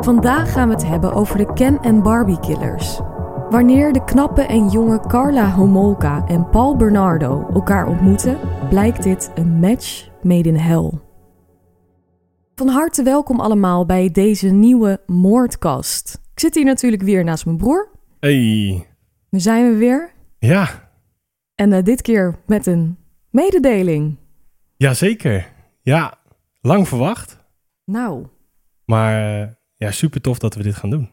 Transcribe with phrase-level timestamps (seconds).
[0.00, 3.00] Vandaag gaan we het hebben over de Ken en Barbie killers.
[3.50, 9.58] Wanneer de knappe en jonge Carla Homolka en Paul Bernardo elkaar ontmoeten, blijkt dit een
[9.60, 10.92] match made in hell.
[12.54, 16.20] Van harte welkom allemaal bij deze nieuwe moordkast.
[16.32, 17.88] Ik zit hier natuurlijk weer naast mijn broer.
[18.20, 18.86] Hey.
[19.30, 20.10] Daar zijn we weer.
[20.38, 20.68] Ja,
[21.54, 22.98] En eh, dit keer met een
[23.30, 24.16] mededeling.
[24.76, 25.52] jazeker.
[25.82, 26.14] Ja,
[26.60, 27.38] lang verwacht.
[27.84, 28.26] Nou,
[28.84, 31.10] Maar eh, ja, super tof dat we dit gaan doen.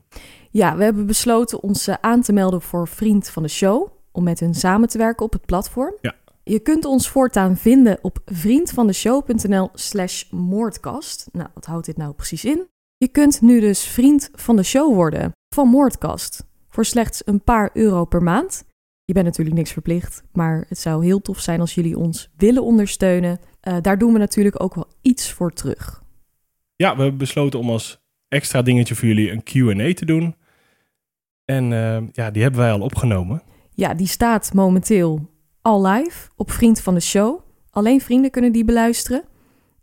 [0.52, 3.88] ja, we hebben besloten ons eh, aan te melden voor Vriend van de Show.
[4.12, 5.96] Om met hun samen te werken op het platform.
[6.02, 6.16] Ja.
[6.44, 11.28] Je kunt ons voortaan vinden op vriendvandeshow.nl slash moordkast.
[11.32, 12.68] Nou, wat houdt dit nou precies in?
[12.98, 16.46] Je kunt nu dus vriend van de show worden van Moordkast.
[16.70, 18.64] Voor slechts een paar euro per maand.
[19.06, 22.64] Je bent natuurlijk niks verplicht, maar het zou heel tof zijn als jullie ons willen
[22.64, 23.40] ondersteunen.
[23.60, 26.04] Eh, daar doen we natuurlijk ook wel iets voor terug.
[26.76, 28.05] Ja, we hebben besloten om als
[28.36, 30.36] extra dingetje voor jullie een Q&A te doen.
[31.46, 33.42] En eh, ja, die hebben wij al opgenomen.
[33.72, 35.30] Ja, die staat momenteel
[35.62, 37.40] al live op Vriend van de Show.
[37.70, 39.24] Alleen vrienden kunnen die beluisteren.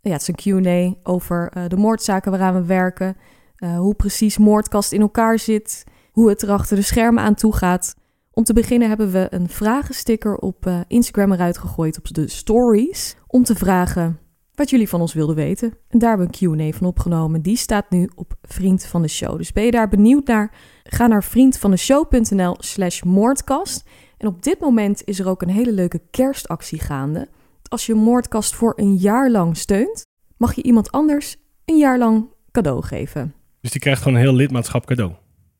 [0.01, 3.17] Ja, het is een Q&A over eh, de moordzaken waaraan we werken.
[3.55, 5.83] eh, hoe precies Moordkast in elkaar zit.
[6.11, 7.95] Hoe het er achter de schermen aan toe gaat.
[8.31, 13.15] Om te beginnen hebben we een vragensticker op Instagram eruit gegooid op de stories.
[13.27, 14.19] Om te vragen
[14.55, 15.73] wat jullie van ons wilden weten.
[15.89, 17.41] En daar hebben we een Q&A van opgenomen.
[17.41, 19.37] Die staat nu op Vriend van de Show.
[19.37, 20.51] Dus ben je daar benieuwd naar?
[20.83, 23.83] Ga naar vriendvandeshow.nl slash moordkast.
[24.17, 27.27] En op dit moment is er ook een hele leuke kerstactie gaande.
[27.67, 30.01] Als je Moordkast voor een jaar lang steunt,
[30.37, 31.35] mag je iemand anders
[31.65, 33.33] een jaar lang cadeau geven.
[33.61, 35.11] Dus die krijgt gewoon een heel lidmaatschap cadeau.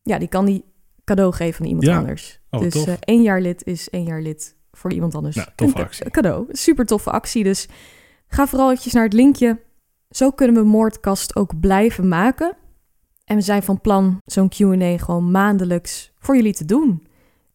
[0.03, 0.63] Ja, die kan die
[1.03, 1.97] cadeau geven aan iemand Ja.
[1.97, 2.39] anders.
[2.49, 5.35] Oh, dus eh, één jaar lid is één jaar lid voor iemand anders.
[5.35, 6.09] Nou, toffe Een actie.
[6.09, 6.45] cadeau.
[6.51, 7.43] Super toffe actie.
[7.43, 7.67] Dus
[8.33, 9.59] ga vooral eventjes naar het linkje.
[10.09, 12.57] Zo kunnen we Moordkast ook blijven maken.
[13.25, 17.07] En we zijn van plan zo'n Q&A gewoon maandelijks voor jullie te doen.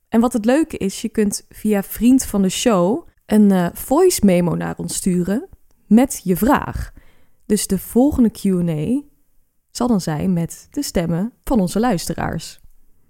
[0.09, 4.25] En wat het leuke is, je kunt via Vriend van de Show een eh, voice
[4.25, 5.49] memo naar ons sturen
[5.87, 6.93] met je vraag.
[7.47, 9.03] Dus de volgende Q&A
[9.71, 12.61] zal dan zijn met de stemmen van onze luisteraars.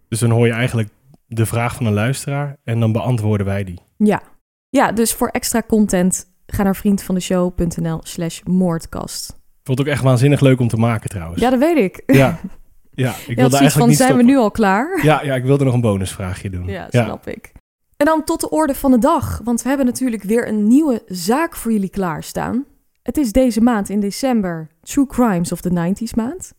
[0.08, 0.88] Dus dan hoor je eigenlijk
[1.26, 3.80] de vraag van een luisteraar en dan beantwoorden wij die.
[3.96, 4.22] Ja.
[4.68, 9.36] Ja, dus voor extra content ga naar vriendvandeshow.nl slash moordkast.
[9.62, 11.40] Vond ook echt waanzinnig leuk om te maken trouwens.
[11.40, 12.02] Ja, dat weet ik.
[12.06, 12.38] ja.
[12.90, 14.26] Ja, ik wilde eigenlijk van, niet zijn stoppen.
[14.26, 15.04] we nu al klaar?
[15.04, 16.66] Ja, ja, ik wilde nog een bonusvraagje doen.
[16.66, 17.52] Ja, snap ik.
[17.96, 21.02] En dan tot de orde van de dag, want we hebben natuurlijk weer een nieuwe
[21.06, 22.64] zaak voor jullie klaarstaan.
[23.02, 26.52] Het is deze maand in december True Crimes of the 90s maand.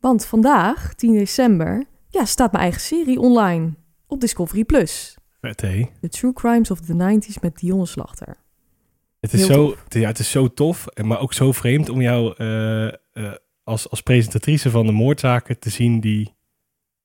[0.00, 3.74] Want vandaag, 10 december, ja, staat mijn eigen serie online
[4.06, 4.64] op Discovery+.
[4.64, 5.16] Plus.
[5.40, 5.88] Vet, hé.
[6.00, 8.36] The True Crimes of the 90s met Dionne Slachter.
[9.20, 9.84] Het is, Heel zo, tof.
[9.88, 12.92] ja, het is zo tof, en maar ook zo vreemd om jou eh, eh,
[13.64, 16.34] als, als presentatrice van de moordzaken te zien die,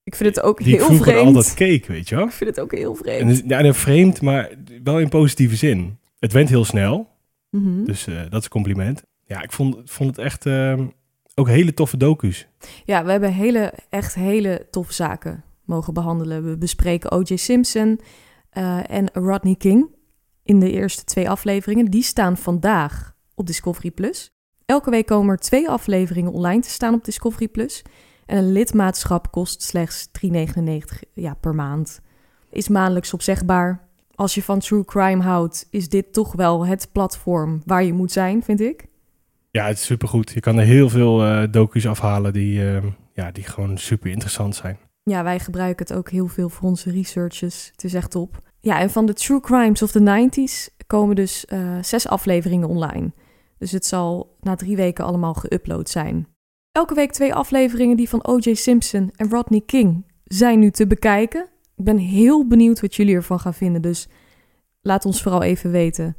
[0.04, 1.26] Ik vind het ook die heel vroeger vreemd.
[1.36, 2.26] altijd keek, weet je wel?
[2.26, 3.30] Ik vind het ook heel En, vreemd.
[3.30, 4.50] dus- ja, en vreemd, maar
[4.84, 5.98] wel in positieve zin.
[6.20, 7.10] Het went heel snel,
[7.50, 7.84] Mhm.
[7.86, 9.04] dus eh, dat is een compliment.
[9.26, 10.88] Ja, ik vond, vond het echt ehm,
[11.36, 12.48] ook hele toffe docu's.
[12.86, 16.50] Ja, we hebben hele, echt hele toffe zaken mogen behandelen.
[16.50, 17.36] We bespreken O.J.
[17.36, 18.00] Simpson
[18.88, 19.88] en Rodney King
[20.44, 21.86] in de eerste twee afleveringen.
[21.86, 23.92] Die staan vandaag op Discovery+.
[23.92, 24.32] Plus.
[24.66, 27.48] Elke week komen er twee afleveringen online te staan op Discovery+.
[27.48, 27.82] Plus.
[28.26, 30.32] En een lidmaatschap kost slechts 3,99
[31.14, 32.02] ja, per maand.
[32.50, 33.88] Is maandelijks opzegbaar.
[34.16, 38.12] Als je van true crime houdt, is dit toch wel het platform waar je moet
[38.12, 38.86] zijn, vind ik.
[39.52, 40.32] Ja, het is supergoed.
[40.32, 44.56] Je kan er heel veel eh docu's afhalen die, ehm, ja, die gewoon super interessant
[44.56, 44.78] zijn.
[45.04, 47.70] Ja, wij gebruiken het ook heel veel voor onze researches.
[47.72, 48.42] Het is echt top.
[48.66, 53.12] Ja, en van de True Crimes of the 90s komen dus eh, zes afleveringen online.
[53.58, 56.28] Dus het zal na drie weken allemaal geüpload zijn.
[56.72, 58.54] Elke week twee afleveringen die van O.J.
[58.54, 61.42] Simpson en Rodney King zijn nu te bekijken.
[61.76, 63.82] Ik ben heel benieuwd wat jullie ervan gaan vinden.
[63.82, 64.08] Dus
[64.82, 66.18] laat ons vooral even weten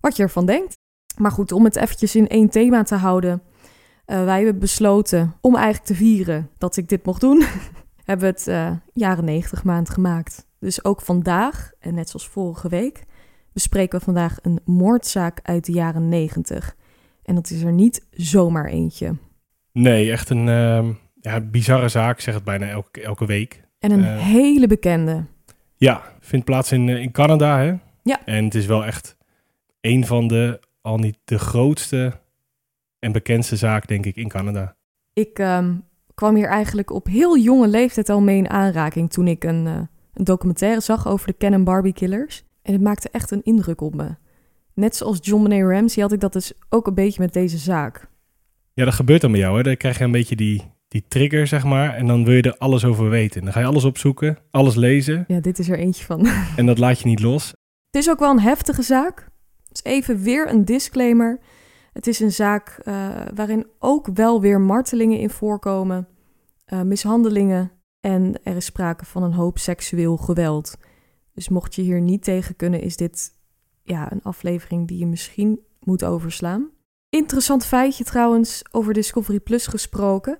[0.00, 0.74] wat je ervan denkt.
[1.18, 3.42] Maar goed, om het eventjes in één thema te houden.
[4.06, 7.44] Uh, wij hebben besloten om eigenlijk te vieren dat ik dit mocht doen.
[8.04, 10.45] hebben we het uh, jaren 90 maand gemaakt.
[10.58, 13.04] Dus ook vandaag, en net zoals vorige week,
[13.52, 16.76] bespreken we vandaag een moordzaak uit de jaren 90.
[17.22, 19.16] En dat is er niet zomaar eentje.
[19.72, 20.88] Nee, echt een uh,
[21.20, 23.62] ja, bizarre zaak, zeg het bijna elke, elke week.
[23.78, 25.24] En een uh, hele bekende.
[25.76, 27.74] Ja, vindt plaats in, in Canada, hè?
[28.02, 28.24] Ja.
[28.24, 29.16] En het is wel echt
[29.80, 32.20] een van de, al niet de grootste
[32.98, 34.76] en bekendste zaak, denk ik, in Canada.
[35.12, 39.44] Ik um, kwam hier eigenlijk op heel jonge leeftijd al mee in aanraking toen ik
[39.44, 39.78] een, uh,
[40.16, 42.44] een documentaire zag over de Ken en Barbie killers.
[42.62, 44.14] En het maakte echt een indruk op me.
[44.74, 48.08] Net zoals John Benet Ramsey had ik dat dus ook een beetje met deze zaak.
[48.72, 49.62] Ja, dat gebeurt dan met jou, hè?
[49.62, 51.94] Dan krijg je een beetje die, die trigger, zeg maar.
[51.94, 53.42] En dan wil je er alles over weten.
[53.42, 55.24] Dan ga je alles opzoeken, alles lezen.
[55.28, 56.26] Ja, dit is er eentje van.
[56.56, 57.46] En dat laat je niet los.
[57.90, 59.28] Het is ook wel een heftige zaak.
[59.68, 61.38] Dus even weer een disclaimer.
[61.92, 66.08] Het is een zaak uh, waarin ook wel weer martelingen in voorkomen,
[66.72, 67.70] uh, mishandelingen
[68.06, 70.78] en er is sprake van een hoop seksueel geweld.
[71.32, 73.32] Dus mocht je hier niet tegen kunnen, is dit
[73.82, 76.70] ja, een aflevering die je misschien moet overslaan.
[77.08, 80.38] Interessant feitje trouwens over Discovery Plus gesproken.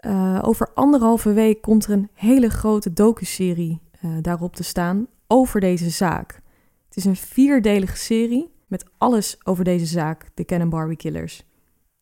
[0.00, 5.60] Uh, over anderhalve week komt er een hele grote docuserie uh, daarop te staan over
[5.60, 6.40] deze zaak.
[6.88, 11.44] Het is een vierdelige serie met alles over deze zaak, de Ken Barbie Killers.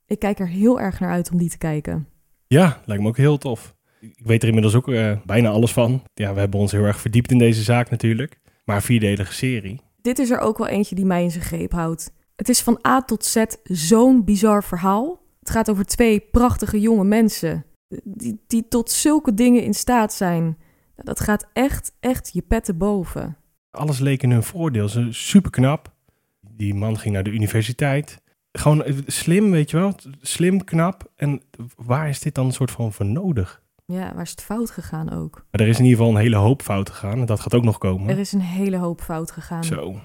[0.06, 2.08] Ik kijk er heel erg naar uit om die te kijken.
[2.46, 3.76] Ja, lijkt me ook heel tof.
[4.00, 6.02] Ik weet er inmiddels ook uh, bijna alles van.
[6.14, 8.38] Ja, we hebben ons heel erg verdiept in deze zaak natuurlijk.
[8.64, 9.80] Maar een vierdelige serie.
[10.02, 12.12] Dit is er ook wel eentje die mij in zijn greep houdt.
[12.36, 15.22] Het is van A tot Z zo'n bizar verhaal.
[15.38, 17.64] Het gaat over twee prachtige jonge mensen
[18.04, 20.58] die, die tot zulke dingen in staat zijn.
[20.96, 23.36] Dat gaat echt, echt je petten boven.
[23.70, 24.88] Alles leek in hun voordeel.
[24.88, 25.94] Ze super knap.
[26.40, 28.22] Die man ging naar de universiteit.
[28.52, 29.94] Gewoon slim, weet je wel.
[30.20, 31.12] Slim, knap.
[31.16, 31.42] En
[31.76, 33.62] waar is dit dan een soort van voor nodig?
[33.92, 35.44] Ja, waar is het fout gegaan ook?
[35.50, 37.18] Maar er is in ieder geval een hele hoop fout gegaan.
[37.18, 38.08] En dat gaat ook nog komen.
[38.08, 39.64] Er is een hele hoop fout gegaan.
[39.64, 40.00] Zo.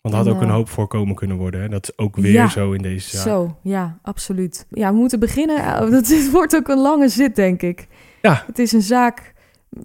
[0.00, 1.60] Want er had ook een hoop voorkomen kunnen worden.
[1.60, 1.68] Hè?
[1.68, 3.26] Dat is ook weer ja, zo in deze zaak.
[3.26, 4.66] Zo, ja, absoluut.
[4.70, 5.64] Ja, we moeten beginnen.
[5.94, 7.88] Het wordt ook een lange zit, denk ik.
[8.22, 8.44] Ja.
[8.46, 9.34] Het is een zaak,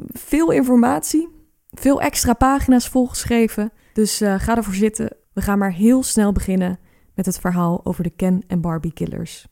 [0.08, 1.28] veel informatie,
[1.72, 3.72] veel extra pagina's volgeschreven.
[3.94, 5.16] Dus uh, ga ervoor zitten.
[5.34, 6.80] We gaan maar heel snel beginnen
[7.16, 9.48] met het verhaal over de Ken en Barbie killers.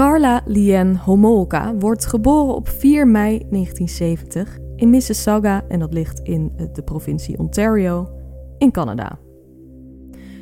[0.00, 6.52] Carla Lien Homolka wordt geboren op 4 mei 1970 in Mississauga en dat ligt in
[6.72, 8.08] de provincie Ontario
[8.58, 9.18] in Canada.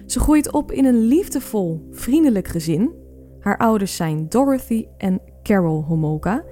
[0.07, 2.95] Ze groeit op in een liefdevol, vriendelijk gezin.
[3.41, 6.45] Haar ouders zijn Dorothy en Carol Homolka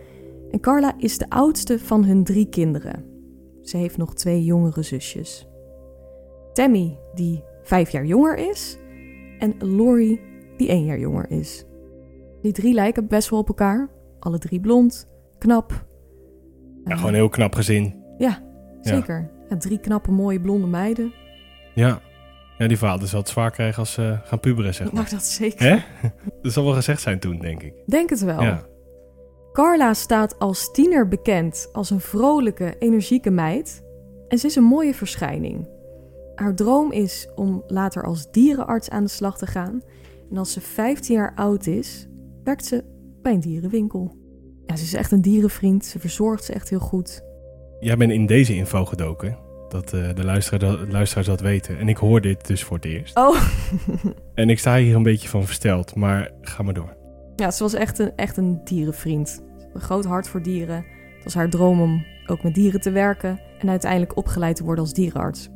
[0.51, 3.05] en Carla is de oudste van hun drie kinderen.
[3.63, 5.49] Ze heeft nog twee jongere zusjes.
[6.53, 8.79] Tammy, die vijf jaar jonger is,
[9.39, 10.21] en Lori,
[10.57, 11.67] die één jaar jonger is.
[12.47, 13.89] Die drie lijken best wel op elkaar.
[14.19, 15.09] Alle drie blond,
[15.39, 15.85] knap.
[16.85, 18.03] Ja, uh, gewoon heel knap gezin.
[18.19, 18.43] Ja,
[18.81, 19.19] zeker.
[19.21, 19.47] Ja.
[19.49, 21.13] Ja, drie knappe, mooie blonde meiden.
[21.75, 22.01] Ja.
[22.59, 24.95] Ja, die vader zal het zwaar krijgen als ze gaan puberen, zeg maar.
[24.95, 25.69] Nou, dat zeker.
[25.69, 26.09] Hè?
[26.43, 27.75] Dat zal wel gezegd zijn toen, denk ik.
[27.87, 28.43] Denk het wel.
[28.43, 28.63] Ja.
[29.53, 33.83] Carla staat als tiener bekend als een vrolijke, energieke meid.
[34.29, 35.69] En ze is een mooie verschijning.
[36.35, 39.83] Haar droom is om later als dierenarts aan de slag te gaan.
[40.31, 42.09] En als ze 15 jaar oud is,
[42.47, 42.85] werkt ze
[43.23, 44.17] bij een dierenwinkel.
[44.67, 45.85] Ja, ze is echt een dierenvriend.
[45.85, 47.23] Ze verzorgt ze echt heel goed.
[47.81, 49.39] Jij bent in deze info gedoken.
[49.69, 51.79] Dat uh, de, luisteraar, luisteraars dat weten.
[51.79, 53.17] En ik hoor dit dus voor het eerst.
[53.17, 53.43] Oh.
[54.35, 55.95] en ik sta hier een beetje van versteld.
[55.95, 56.97] Maar ga maar door.
[57.37, 59.43] Ja, ze was echt een, echt een dierenvriend.
[59.73, 60.85] Een groot hart voor dieren.
[61.15, 63.41] Het was haar droom om ook met dieren te werken.
[63.59, 65.49] En uiteindelijk opgeleid te worden als dierenarts.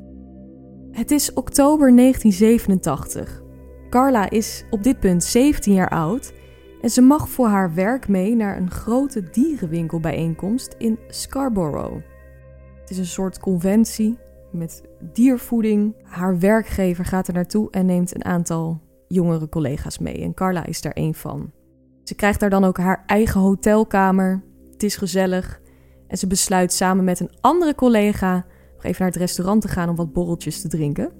[0.91, 3.43] Het is oktober 1987.
[3.91, 6.33] Carla is op dit punt 17 jaar oud
[6.81, 11.95] en ze mag voor haar werk mee naar een grote dierenwinkelbijeenkomst in Scarborough.
[12.81, 14.19] Het is een soort conventie
[14.53, 14.83] met
[15.13, 15.95] diervoeding.
[16.03, 20.23] Haar werkgever gaat er naartoe en neemt een aantal jongere collega's mee.
[20.23, 21.51] En Carla is daar één van.
[22.05, 24.43] Ze krijgt daar dan ook haar eigen hotelkamer.
[24.73, 25.61] Het is gezellig.
[26.07, 28.35] En ze besluit samen met een andere collega
[28.75, 31.13] nog even naar het restaurant te gaan om wat borreltjes te drinken.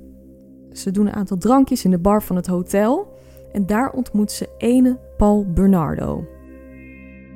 [0.73, 3.19] Ze doen een aantal drankjes in de bar van het hotel.
[3.53, 6.27] En daar ontmoet ze ene Paul Bernardo.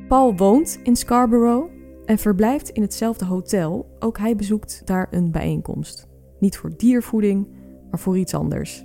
[0.09, 1.71] Paul woont in Scarborough
[2.05, 3.87] en verblijft in hetzelfde hotel.
[3.99, 6.09] Ook hij bezoekt daar een bijeenkomst.
[6.39, 7.49] Niet voor diervoeding,
[7.91, 8.85] maar voor iets anders.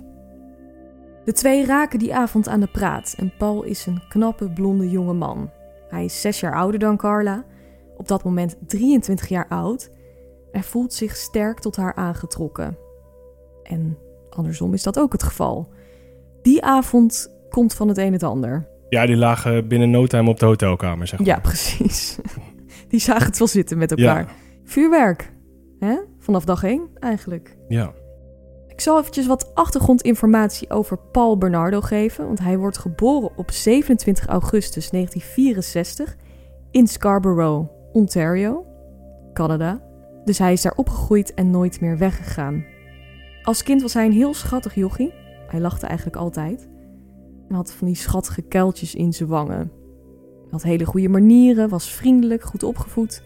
[1.24, 5.14] De twee raken die avond aan de praat en Paul is een knappe blonde jonge
[5.14, 5.50] man.
[5.88, 7.44] Hij is zes jaar ouder dan Carla,
[7.96, 9.90] op dat moment 23 jaar oud.
[10.50, 12.78] Hij voelt zich sterk tot haar aangetrokken.
[13.62, 13.98] En
[14.30, 15.68] andersom is dat ook het geval.
[16.42, 18.78] Die avond komt van het een het ander.
[18.90, 21.28] Ja, die lagen binnen no time op de hotelkamer, zeg maar.
[21.28, 22.18] Ja, precies.
[22.88, 24.20] Die zagen het wel zitten met elkaar.
[24.20, 24.28] Ja.
[24.64, 25.32] Vuurwerk,
[25.78, 25.96] hè?
[26.18, 27.56] Vanaf dag één eigenlijk.
[27.68, 27.92] Ja.
[28.68, 34.26] Ik zal eventjes wat achtergrondinformatie over Paul Bernardo geven, want hij wordt geboren op 27
[34.26, 36.16] augustus 1964
[36.70, 38.66] in Scarborough, Ontario,
[39.32, 39.82] Canada.
[40.24, 42.64] Dus hij is daar opgegroeid en nooit meer weggegaan.
[43.42, 45.12] Als kind was hij een heel schattig jochie.
[45.46, 46.68] Hij lachte eigenlijk altijd.
[47.50, 49.58] Had van die schattige kuiltjes in zijn wangen.
[50.40, 53.22] Hij had hele goede manieren, was vriendelijk, goed opgevoed.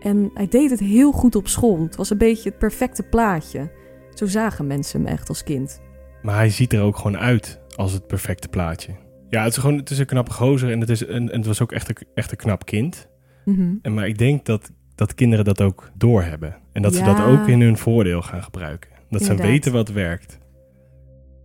[0.00, 1.82] En hij deed het heel goed op school.
[1.82, 3.70] Het was een beetje het perfecte plaatje.
[4.14, 5.80] Zo zagen mensen hem echt als kind.
[6.22, 8.92] Maar hij ziet er ook gewoon uit als het perfecte plaatje.
[9.28, 11.46] Ja, het is gewoon het is een knappe gozer en het, is een, en het
[11.46, 13.08] was ook echt een, echt een knap kind.
[13.44, 13.74] Mhm.
[13.82, 16.56] En, maar ik denk dat, dat kinderen dat ook doorhebben.
[16.72, 18.90] En dat ze dat ook in hun voordeel gaan gebruiken.
[19.10, 20.38] Dat ze weten wat werkt.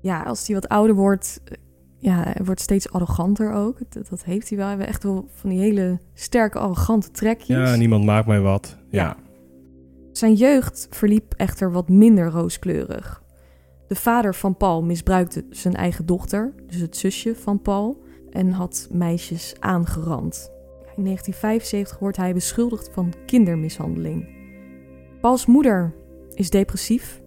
[0.02, 1.42] Ja, als hij wat ouder wordt,
[2.06, 3.78] ja, hij wordt steeds arroganter ook.
[3.90, 4.68] Dat, dat heeft hij wel.
[4.68, 7.70] Hij heeft echt wel van die hele sterke, arrogante trekjes.
[7.70, 8.78] Ja, niemand maakt mij wat.
[8.90, 9.04] Ja.
[9.04, 9.18] Ja.
[10.12, 13.24] Zijn jeugd verliep echter wat minder rooskleurig.
[13.88, 18.88] De vader van Paul misbruikte zijn eigen dochter, dus het zusje van Paul, en had
[18.92, 20.52] meisjes aangerand.
[20.96, 24.28] In 1975 wordt hij beschuldigd van kindermishandeling.
[25.22, 25.96] Pauls moeder
[26.34, 27.22] is depressief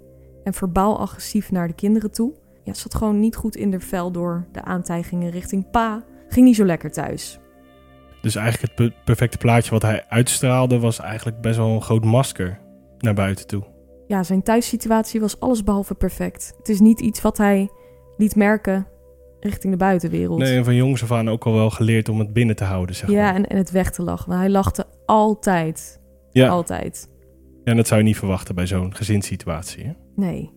[0.45, 2.35] en verbaal agressief naar de kinderen toe.
[2.69, 6.05] Ja, zat gewoon niet goed in haar vel door de aantijgingen richting pa.
[6.29, 7.39] Ging niet zo lekker thuis.
[8.23, 12.05] Dus eigenlijk het pe- perfecte plaatje wat hij uitstraalde was eigenlijk best wel een groot
[12.05, 12.61] masker
[12.99, 13.63] naar buiten toe.
[14.07, 16.55] Ja, zijn thuissituatie was allesbehalve perfect.
[16.59, 17.69] Het is niet iets wat hij
[18.17, 18.87] liet merken
[19.41, 20.39] richting de buitenwereld.
[20.39, 22.97] Nee, en van jongs af aan ook al wel geleerd om het binnen te houden,
[22.97, 23.35] zeg ja, maar.
[23.35, 24.29] en, en het weg te lachen.
[24.29, 26.01] Want hij lachte altijd.
[26.31, 26.49] Ja.
[26.49, 27.09] Altijd.
[27.65, 29.85] ja, en dat zou je niet verwachten bij zo'n gezinssituatie.
[29.85, 29.93] Hè?
[30.17, 30.57] Nee.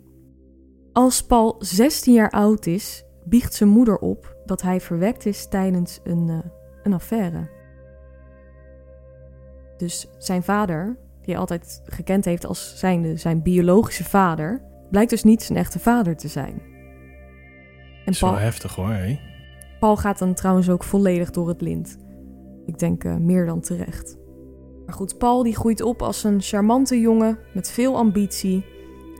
[0.94, 6.00] Als Paul 16 jaar oud is, biecht zijn moeder op dat hij verwekt is tijdens
[6.04, 6.52] een, eh,
[6.84, 7.50] een affaire.
[9.78, 10.86] Dus zijn vader,
[11.22, 15.80] die hij altijd gekend heeft als zijnde zijn biologische vader, blijkt dus niet zijn echte
[15.80, 16.62] vader te zijn.
[18.06, 18.90] En Paul, heftig hoor.
[18.90, 19.20] Hè?
[19.80, 21.98] Paul gaat dan trouwens ook volledig door het lint.
[22.66, 24.18] Ik denk eh, meer dan terecht.
[24.86, 28.66] Maar goed, Paul die groeit op als een charmante jongen met veel ambitie.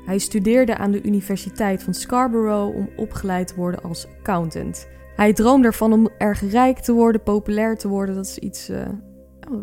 [0.06, 4.88] Hij studeerde aan de Universiteit van Scarborough om opgeleid te worden als accountant.
[5.16, 8.16] Hij droomt ervan om erg rijk te worden, populair te worden.
[8.16, 8.88] Dat is iets eh,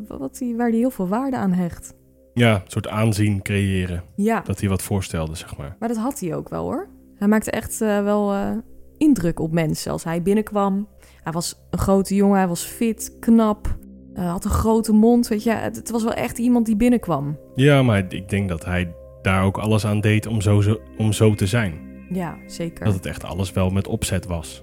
[0.09, 1.95] wat hij, waar hij heel veel waarde aan hecht.
[2.35, 4.03] Ja, een soort aanzien creëren.
[4.15, 5.77] Ja, Dat hij wat voorstelde, zeg maar.
[5.79, 6.89] maar dat had hij ook wel hoor.
[7.15, 8.51] Hij maakte echt eh, wel eh,
[8.99, 10.89] indruk op mensen als hij binnenkwam.
[11.23, 13.77] Hij was een grote jongen, hij was fit, knap,
[14.15, 15.29] had een grote mond.
[15.29, 17.39] Weet je, het, het was wel echt iemand die binnenkwam.
[17.55, 21.13] Ja, maar ik denk dat hij daar ook alles aan deed om zo, zo- om
[21.13, 21.87] zo te zijn.
[22.11, 22.85] Ja, zeker.
[22.85, 24.63] Dat het echt alles wel met opzet was.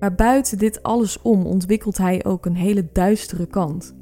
[0.00, 3.94] Maar buiten dit alles om ontwikkelt hij ook een hele duistere kant.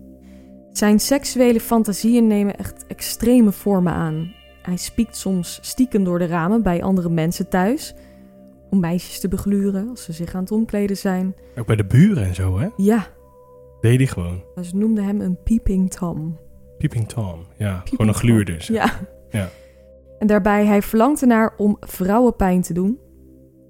[0.71, 4.33] Zijn seksuele fantasieën nemen echt extreme vormen aan.
[4.62, 7.95] Hij spiekt soms stiekem door de ramen bij andere mensen thuis.
[8.71, 11.35] Om meisjes te begluren als ze zich aan het omkleden zijn.
[11.59, 12.69] Ook bij de buren en zo, hè?
[12.76, 13.07] Ja,
[13.81, 14.43] Deed hij gewoon.
[14.62, 16.38] ze noemden hem een peeping Tom.
[16.78, 17.40] Peeping Tom.
[17.57, 18.66] Ja, Peeping gewoon een gluurder.
[18.73, 18.90] Ja.
[19.31, 19.49] Ja.
[20.18, 22.99] En daarbij, hij verlangt ernaar om vrouwen pijn te doen.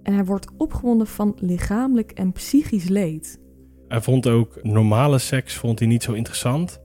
[0.02, 3.40] En hij wordt opgewonden van lichamelijk en psychisch leed.
[3.88, 6.80] Hij vond ook normale seks vond hij niet zo interessant.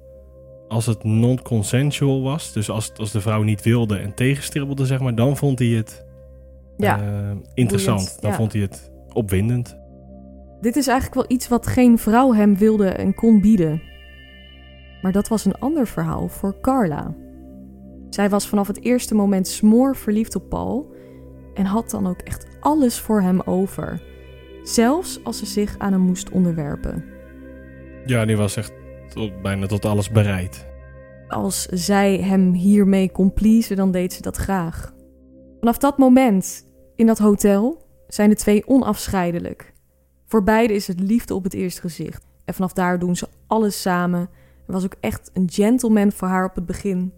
[0.68, 5.16] Als het non-consensual was, dus als, als de vrouw niet wilde en tegenstribbelde, zeg maar,
[5.16, 6.06] dan vond hij het
[6.78, 8.00] Ja, eh, interessant.
[8.00, 8.38] boeiend, dan ja.
[8.38, 9.78] vond hij het opwindend.
[10.62, 13.82] dit is eigenlijk wel iets wat geen vrouw hem wilde en kon bieden.
[15.02, 17.16] Maar dat was een ander verhaal voor Carla.
[18.10, 20.94] Zij was vanaf het eerste moment smoor verliefd op Paul
[21.54, 24.02] en had dan ook echt alles voor hem over.
[24.64, 27.06] Zelfs als ze zich aan hem moest onderwerpen.
[28.06, 28.74] Ja, die was echt
[29.14, 30.68] tot, bijna tot alles bereid.
[31.28, 34.94] Als zij hem hiermee kon pleasen, dan deed ze dat graag.
[35.60, 39.74] Vanaf dat moment in dat hotel zijn de twee onafscheidelijk.
[40.26, 42.26] Voor beide is het liefde op het eerste gezicht.
[42.46, 44.22] En vanaf daar doen ze alles samen.
[44.68, 47.14] Er was ook echt een gentleman voor haar op het begin.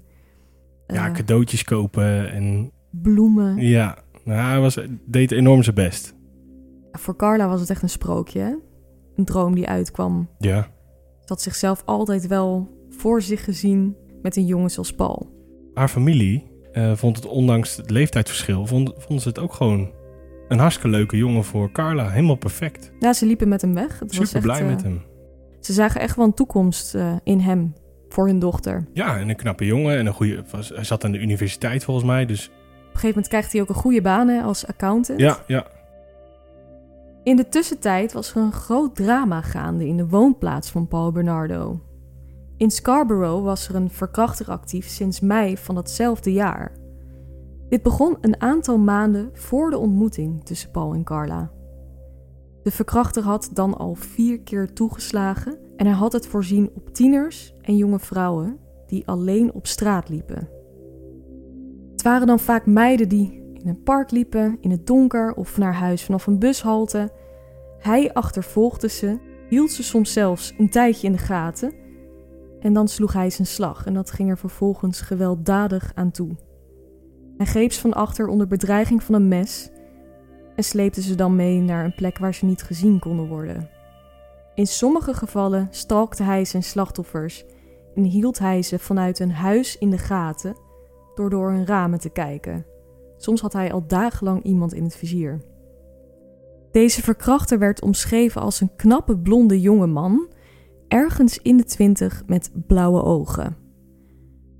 [0.91, 3.57] Ja, Eh, cadeautjes kopen en bloemen.
[3.57, 6.15] ja, nou, hij was, deed enorm zijn best.
[6.91, 8.39] Voor Carla was het echt een sprookje.
[8.39, 8.55] hè?
[9.15, 10.29] Een droom die uitkwam.
[10.39, 10.61] Ja,
[11.19, 15.29] Ze had zichzelf altijd wel voor zich gezien met een jongen zoals Paul.
[15.73, 19.89] haar familie eh, vond het ondanks het leeftijdsverschil, vond, vonden ze het ook gewoon
[20.47, 22.09] een hartstikke leuke jongen voor Carla.
[22.09, 22.91] Helemaal perfect.
[22.99, 23.99] Ja, ze liepen met hem weg.
[23.99, 25.01] Het was Super echt, blij eh, met hem.
[25.59, 27.73] Ze zagen echt wel een toekomst eh, in hem
[28.13, 28.87] voor hun dochter.
[28.93, 29.97] Ja, en een knappe jongen.
[29.97, 32.25] En een goede, was, hij zat aan de universiteit volgens mij.
[32.25, 35.19] Dus Op een gegeven moment krijgt hij ook een goede baan hè, als accountant.
[35.19, 35.65] ja, ja.
[37.23, 41.81] In de tussentijd was er een groot drama gaande in de woonplaats van Paul Bernardo.
[42.57, 46.71] In Scarborough was er een verkrachter actief sinds mei van datzelfde jaar.
[47.69, 51.51] Dit begon een aantal maanden voor de ontmoeting tussen Paul en Carla.
[52.63, 57.53] De verkrachter had dan al vier keer toegeslagen en hij had het voorzien op tieners
[57.61, 60.49] en jonge vrouwen die alleen op straat liepen.
[61.91, 65.73] Het waren dan vaak meiden die in een park liepen, in het donker of naar
[65.73, 67.11] huis vanaf een bushalte.
[67.77, 69.19] Hij achtervolgde ze,
[69.49, 71.73] hield ze soms zelfs een tijdje in de gaten
[72.59, 76.35] en dan sloeg hij zijn slag en dat ging er vervolgens gewelddadig aan toe.
[77.37, 79.69] Hij greep ze van achter onder bedreiging van een mes
[80.55, 83.79] en sleepte ze dan mee naar een plek waar ze niet gezien konden worden.
[84.61, 87.45] In sommige gevallen stalkte hij zijn slachtoffers
[87.95, 90.55] en hield hij ze vanuit een huis in de gaten
[91.15, 92.65] door door hun ramen te kijken.
[93.17, 95.41] Soms had hij al dagenlang iemand in het vizier.
[96.71, 100.27] Deze verkrachter werd omschreven als een knappe blonde jonge man,
[100.87, 103.57] ergens in de twintig met blauwe ogen.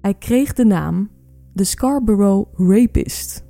[0.02, 1.10] Hij kreeg de naam
[1.54, 3.46] de Scarborough Rapist.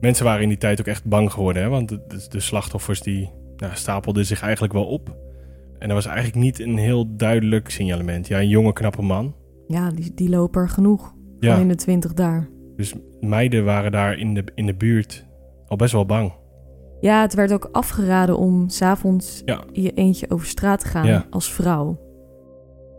[0.00, 1.62] Mensen waren in die tijd ook echt bang geworden.
[1.62, 1.68] Hè?
[1.68, 5.28] Want de, de, slachtoffers die nou, stapelden zich eigenlijk wel op.
[5.80, 8.26] En er was eigenlijk niet een heel duidelijk signalement.
[8.26, 9.34] Ja, een jonge knappe man.
[9.66, 11.14] Ja, die, die lopen er genoeg.
[11.38, 11.52] Ja.
[11.52, 12.48] Van in de twintig daar.
[12.76, 15.26] Dus meiden waren daar in de, in de buurt
[15.66, 16.32] al best wel bang.
[17.00, 19.64] Ja, het werd ook afgeraden om s'avonds Ja.
[19.72, 21.26] je eentje over straat te gaan Ja.
[21.30, 21.98] als vrouw.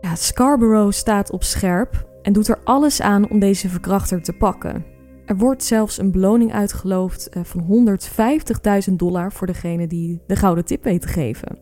[0.00, 4.84] Ja, Scarborough staat op scherp en doet er alles aan om deze verkrachter te pakken.
[5.26, 7.86] Er wordt zelfs een beloning uitgeloofd eh, van
[8.88, 11.58] 150.000 dollar voor degene die de gouden tip weet te geven.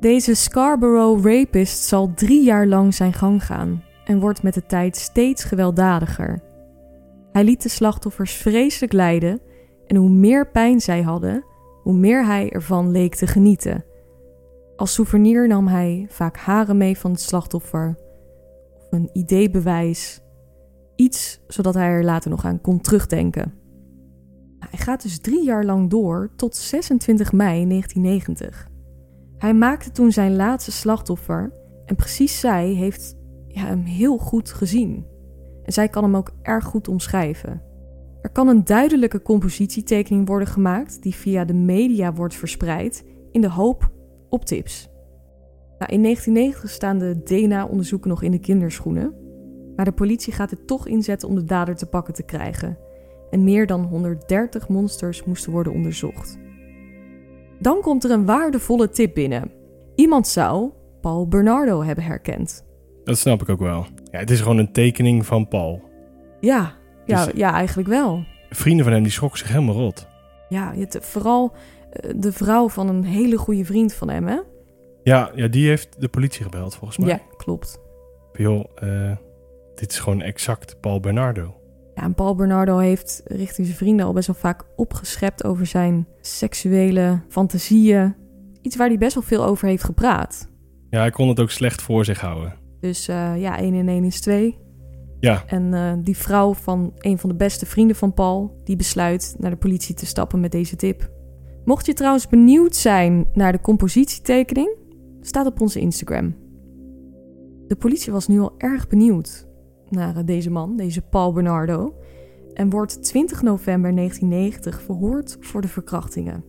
[0.00, 4.96] Deze Scarborough rapist zal drie jaar lang zijn gang gaan en wordt met de tijd
[4.96, 6.42] steeds gewelddadiger.
[7.32, 9.40] Hij liet de slachtoffers vreselijk lijden
[9.86, 11.44] en hoe meer pijn zij hadden,
[11.82, 13.84] hoe meer hij ervan leek te genieten.
[14.76, 17.98] Als souvenir nam hij vaak haren mee van het slachtoffer,
[18.74, 20.20] of een ideebewijs,
[20.96, 23.54] iets zodat hij er later nog aan kon terugdenken.
[24.58, 28.74] Hij gaat dus drie jaar lang door tot 26 mei 1990.
[29.38, 31.52] Hij maakte toen zijn laatste slachtoffer
[31.84, 33.16] en precies zij heeft
[33.48, 35.06] hem heel goed gezien.
[35.62, 37.62] En zij kan hem ook erg goed omschrijven.
[38.20, 43.50] Er kan een duidelijke compositietekening worden gemaakt die via de media wordt verspreid in de
[43.50, 43.90] hoop
[44.28, 44.88] op tips.
[45.78, 49.14] Nou, in 1990 staan de DNA-onderzoeken nog in de kinderschoenen,
[49.76, 52.78] maar de politie gaat het toch inzetten om de dader te pakken te krijgen.
[53.30, 56.38] En meer dan 130 monsters moesten worden onderzocht.
[57.58, 59.50] Dan komt er een waardevolle tip binnen.
[59.94, 62.64] Iemand zou Paul Bernardo hebben herkend.
[63.04, 63.86] Dat snap ik ook wel.
[64.10, 65.82] Ja, het is gewoon een tekening van Paul.
[66.40, 66.72] Ja,
[67.06, 68.24] ja, Dus- ja eigenlijk wel.
[68.50, 70.06] Vrienden van hem die schrokken zich helemaal rot.
[70.48, 71.52] Ja, het, vooral
[71.90, 74.38] eh, de vrouw van een hele goede vriend van hem, hè?
[75.02, 77.08] Ja, ja, die heeft de politie gebeld volgens mij.
[77.08, 77.80] Ja, klopt.
[78.32, 79.16] Joh, eh,
[79.74, 81.55] dit is gewoon exact Paul Bernardo.
[81.96, 86.06] Ja, en Paul Bernardo heeft richting zijn vrienden al best wel vaak opgeschept over zijn
[86.20, 88.14] seksuele fantasieën.
[88.62, 90.48] Iets waar hij best wel veel over heeft gepraat.
[90.90, 92.54] Ja, hij kon het ook slecht voor zich houden.
[92.80, 94.58] Dus eh, ja, 1 en 1 is 2.
[95.20, 99.34] Ja, En eh, die vrouw van een van de beste vrienden van Paul, die besluit
[99.38, 101.10] naar de politie te stappen met deze tip.
[101.64, 104.76] Mocht je trouwens benieuwd zijn naar de compositietekening,
[105.20, 106.34] staat op onze Instagram.
[107.66, 109.45] De politie was nu al erg benieuwd
[109.88, 111.94] naar eh, deze man, deze Paul Bernardo,
[112.54, 116.44] en wordt 20 november 1990 verhoord voor de verkrachtingen.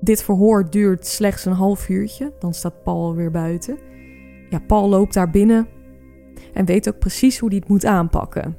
[0.00, 3.78] Dit verhoor duurt slechts een half uurtje, dan staat Paul weer buiten.
[4.50, 5.68] Ja, Paul loopt daar binnen
[6.52, 8.56] en weet ook precies hoe hij het moet aanpakken.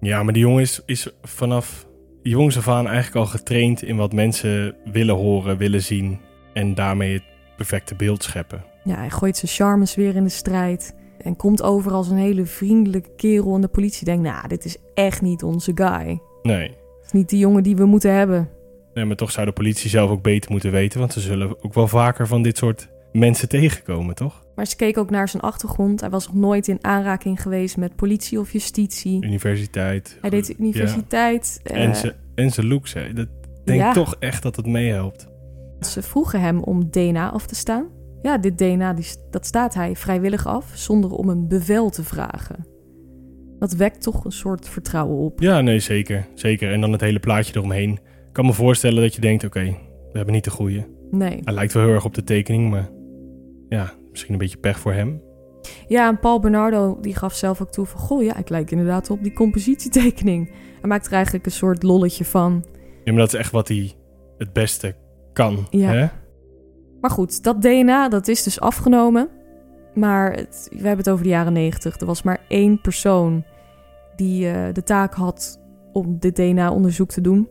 [0.00, 1.86] ja maar die jongen is, is vanaf
[2.22, 6.18] jongs af aan eigenlijk al getraind in wat mensen willen horen, willen zien.
[6.52, 7.24] En daarmee het
[7.56, 8.64] perfecte beeld scheppen.
[8.84, 10.94] Ja, hij gooit zijn charmes weer in de strijd.
[11.18, 13.54] En komt over als een hele vriendelijke kerel.
[13.54, 16.20] En de politie denkt, nou, dit is echt niet onze guy.
[16.42, 16.68] Nee.
[16.68, 18.48] Het is niet de jongen die we moeten hebben.
[18.94, 20.98] nee, maar toch zou de politie zelf ook beter moeten weten.
[21.00, 24.46] Want ze zullen ook wel vaker van dit soort mensen tegenkomen, toch?
[24.54, 26.00] Maar ze keek ook naar zijn achtergrond.
[26.00, 29.24] Hij was nog nooit in aanraking geweest met politie of justitie.
[29.24, 30.18] Universiteit.
[30.20, 31.60] Hij deed de universiteit.
[31.64, 31.70] Ja.
[31.74, 33.12] eh, En, ze, en zijn looks, hè.
[33.12, 33.28] Dat
[33.64, 33.92] denk Ja.
[33.92, 35.28] toch echt dat het meehelpt.
[35.80, 37.86] Ze vroegen hem om DNA af te staan.
[38.22, 42.66] Ja, dit DNA die, dat staat hij vrijwillig af, zonder om een bevel te vragen.
[43.58, 45.40] Dat wekt toch een soort vertrouwen op.
[45.40, 46.26] Ja, nee, zeker.
[46.34, 46.72] Zeker.
[46.72, 47.98] En dan het hele plaatje eromheen
[48.32, 49.64] kan me voorstellen dat je denkt, oké,
[50.12, 50.86] we hebben niet de goede.
[51.10, 51.40] Nee.
[51.44, 52.90] Hij lijkt wel heel erg op de tekening, maar
[53.68, 55.22] ja, misschien een beetje pech voor hem.
[55.86, 58.00] Ja, en Paul Bernardo die gaf zelf ook toe van...
[58.00, 60.50] Goh, ja, ik lijk inderdaad op die compositietekening.
[60.80, 62.64] Hij maakt er eigenlijk een soort lolletje van.
[63.04, 63.92] Ja, maar dat is echt wat hij
[64.38, 64.94] het beste
[65.32, 65.66] kan.
[65.70, 65.90] Ja.
[65.92, 66.06] Hè?
[67.00, 69.28] Maar goed, dat DNA, dat is dus afgenomen.
[69.94, 72.00] Maar het, we hebben het over de jaren negentig.
[72.00, 73.44] Er was maar één persoon
[74.16, 75.60] die eh, de taak had
[75.92, 77.48] om dit DNA-onderzoek te doen.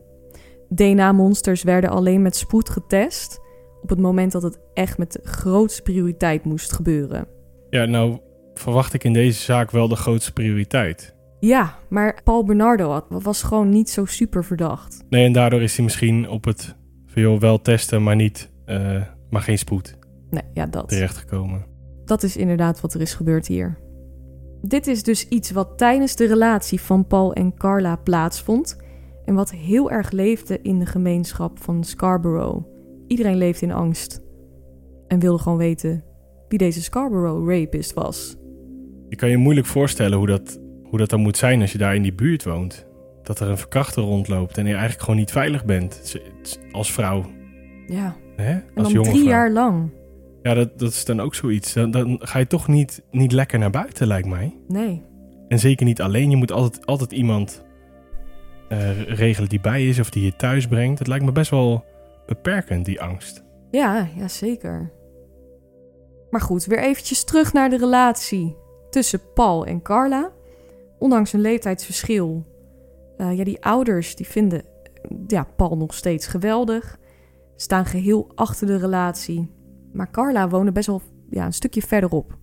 [0.69, 3.39] DNA-monsters werden alleen met spoed getest...
[3.81, 7.27] op het moment dat het echt met de grootste prioriteit moest gebeuren.
[7.69, 8.17] Ja, nou
[8.53, 11.15] verwacht ik in deze zaak wel de grootste prioriteit.
[11.39, 15.03] Ja, maar Paul Bernardo had, was gewoon niet zo super verdacht.
[15.09, 19.01] Nee, en daardoor is hij misschien op het van, joh, wel testen, maar niet, eh,
[19.29, 19.97] maar geen spoed
[20.29, 20.87] Nee, ja, dat.
[20.89, 21.65] terechtgekomen.
[22.05, 23.77] Dat is inderdaad wat er is gebeurd hier.
[24.61, 28.77] Dit is dus iets wat tijdens de relatie van Paul en Carla plaatsvond
[29.25, 32.65] en wat heel erg leefde in de gemeenschap van Scarborough.
[33.07, 34.21] Iedereen leefde in angst
[35.07, 36.03] en wilde gewoon weten
[36.47, 38.35] wie deze Scarborough rapist was.
[39.09, 41.95] Je kan je moeilijk voorstellen hoe dat, hoe dat dan moet zijn als je daar
[41.95, 42.85] in die buurt woont.
[43.23, 46.17] Dat er een verkrachter rondloopt en je eigenlijk gewoon niet veilig bent
[46.71, 47.25] als vrouw.
[47.87, 48.51] Ja, Hè?
[48.51, 49.31] en Als dan jonge drie vrouw.
[49.31, 49.89] jaar lang.
[50.41, 51.73] Ja, dat, dat is dan ook zoiets.
[51.73, 54.57] Dan, dan ga je toch niet, niet lekker naar buiten, lijkt mij.
[54.67, 55.03] Nee,
[55.47, 56.29] En zeker niet alleen.
[56.29, 57.65] Je moet altijd, altijd iemand
[58.69, 60.99] eh, regelen die bij je is of die je thuis brengt.
[60.99, 61.85] Het lijkt me best wel
[62.25, 63.43] beperkend, die angst.
[63.71, 64.91] ja, ja zeker.
[66.29, 68.55] Maar goed, weer eventjes terug naar de relatie
[68.89, 70.31] tussen Paul en Carla.
[70.99, 72.45] Ondanks een leeftijdsverschil,
[73.17, 74.61] eh, ja, die ouders die vinden
[75.27, 76.97] ja, Paul nog steeds geweldig.
[77.59, 79.49] Staan geheel achter de relatie.
[79.93, 82.37] Maar Carla woonde best wel ja, een stukje verderop.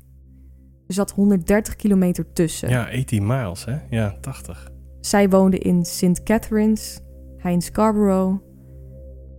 [0.87, 2.69] Er zat 130 kilometer tussen.
[2.69, 3.77] Ja, 18 miles, hè?
[3.91, 4.71] Ja, 80.
[5.01, 6.23] Zij woonde in St.
[6.23, 7.01] Catharines,
[7.37, 8.43] hij in Scarborough.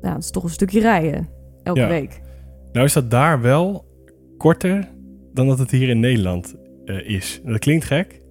[0.02, 1.30] Nou, dat is toch een stukje rijden,
[1.64, 1.88] elke Ja.
[1.88, 2.22] week.
[2.72, 3.86] Nou is dat daar wel
[4.38, 4.90] korter
[5.34, 7.42] dan dat het hier in Nederland eh, is.
[7.46, 8.22] Dat klinkt gek.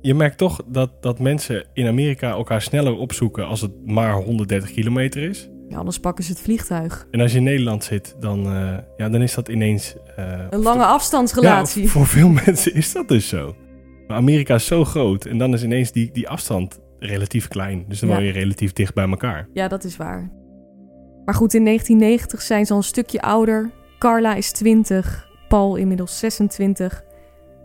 [0.00, 4.72] Je merkt toch dat, dat mensen in Amerika elkaar sneller opzoeken als het maar 130
[4.72, 5.50] kilometer is.
[5.68, 7.06] Ja, anders pakken ze het vliegtuig.
[7.10, 9.96] En als je in Nederland zit, dan, eh, ja, dan is dat ineens...
[10.16, 11.82] eh, Een lange afstandsrelatie.
[11.82, 13.54] Ja, voor veel mensen is dat dus zo.
[14.06, 17.84] Maar Amerika is zo groot en dan is ineens die, die afstand relatief klein.
[17.88, 18.14] Dus dan Ja.
[18.14, 19.48] woon je relatief dicht bij elkaar.
[19.52, 20.32] Ja, dat is waar.
[21.24, 23.70] Maar goed, in 1990 zijn ze al een stukje ouder.
[23.98, 27.02] Carla is 20, Paul inmiddels 26.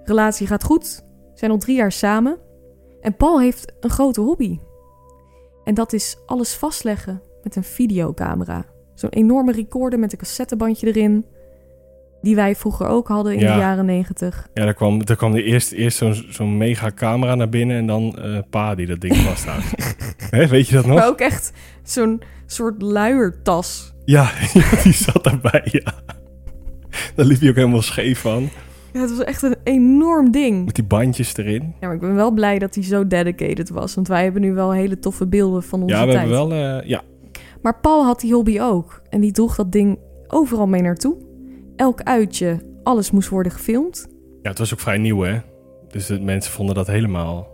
[0.03, 2.37] Relatie gaat goed, zijn al drie jaar samen.
[3.01, 4.59] En Paul heeft een grote hobby.
[5.63, 7.21] En dat is alles vastleggen
[7.55, 8.65] met een videocamera.
[8.95, 11.25] Zo'n enorme recorder met een cassettebandje erin.
[12.21, 13.53] Die wij vroeger ook hadden in Ja.
[13.53, 14.47] de jaren 90.
[14.53, 17.87] Ja, daar kwam, daar kwam er eerst, eerst zo'n zo'n mega camera naar binnen en
[17.87, 19.63] dan eh, pa die dat ding vasthoudt.
[20.35, 20.95] Hè, weet je dat nog?
[20.95, 21.51] Maar ook echt
[21.83, 23.93] zo'n soort luiertas.
[24.05, 24.31] Ja,
[24.83, 25.93] die zat daarbij, ja.
[27.15, 28.49] Daar liep hij ook helemaal scheef van.
[28.93, 30.65] Ja, het was echt een enorm ding.
[30.65, 31.61] Met die bandjes erin.
[31.79, 33.95] Ja, maar ik ben wel blij dat hij zo dedicated was.
[33.95, 36.27] Want wij hebben nu wel hele toffe beelden van onze Ja, we tijd.
[36.27, 36.77] hebben wel...
[36.79, 37.01] eh, ja,
[37.61, 39.01] Maar Paul had die hobby ook.
[39.09, 41.17] En die droeg dat ding overal mee naartoe.
[41.75, 44.07] Elk uitje, alles moest worden gefilmd.
[44.41, 45.39] ja, het was ook vrij nieuw, hè.
[45.87, 47.47] Dus de mensen vonden dat helemaal...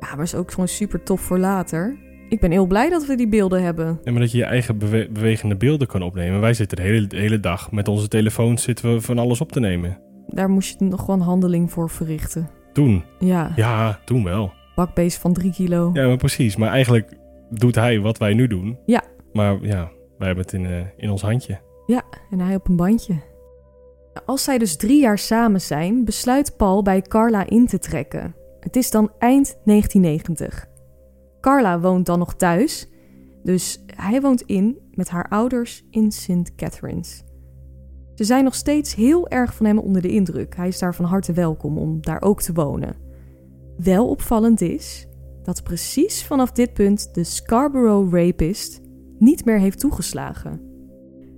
[0.00, 1.96] Ja, maar is ook gewoon super tof voor later.
[2.28, 4.00] Ik ben heel blij dat we die beelden hebben.
[4.04, 6.40] En maar dat je je eigen bewe- bewegende beelden kan opnemen.
[6.40, 9.52] Wij zitten de hele, de hele dag met onze telefoons zitten we van alles op
[9.52, 9.98] te nemen.
[10.26, 12.48] Daar moest je nog wel een handeling voor verrichten.
[12.72, 13.04] Toen.
[13.18, 14.52] Ja, Ja, toen wel.
[14.74, 15.90] bakbeest van drie kilo.
[15.92, 16.56] Ja, maar precies.
[16.56, 17.16] Maar eigenlijk
[17.50, 18.78] doet hij wat wij nu doen.
[18.86, 19.02] Ja.
[19.32, 21.60] Maar ja, wij hebben het in, eh, in ons handje.
[22.30, 23.14] En hij op een bandje.
[24.26, 28.34] Als zij dus drie jaar samen zijn, besluit Paul bij Carla in te trekken.
[28.60, 30.66] Het is dan eind 1990.
[31.40, 32.88] Carla woont dan nog thuis,
[33.42, 36.54] dus hij woont in met haar ouders in St.
[36.56, 37.24] Catharines.
[38.14, 40.56] Ze zijn nog steeds heel erg van hem onder de indruk.
[40.56, 42.96] Hij is daar van harte welkom om daar ook te wonen.
[43.76, 45.08] Wel opvallend is
[45.42, 48.80] dat precies vanaf dit punt de Scarborough rapist
[49.18, 50.60] niet meer heeft toegeslagen.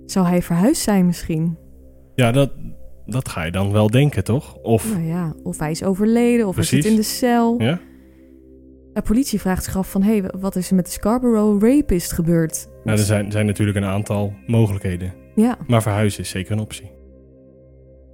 [0.05, 1.57] Zou hij verhuisd zijn misschien?
[2.15, 2.51] Ja, dat,
[3.05, 4.55] dat ga je dan wel denken, toch?
[4.55, 6.83] Of, Nou ja, of hij is overleden, of hij Precies.
[6.83, 7.61] zit in de cel.
[7.61, 7.79] ja?
[8.93, 10.03] De politie vraagt zich af van...
[10.03, 12.69] hé, hey, wat is er met de Scarborough rapist gebeurd?
[12.83, 15.13] Nou, er zijn, zijn natuurlijk een aantal mogelijkheden.
[15.35, 15.57] Ja.
[15.67, 16.91] Maar verhuizen is zeker een optie.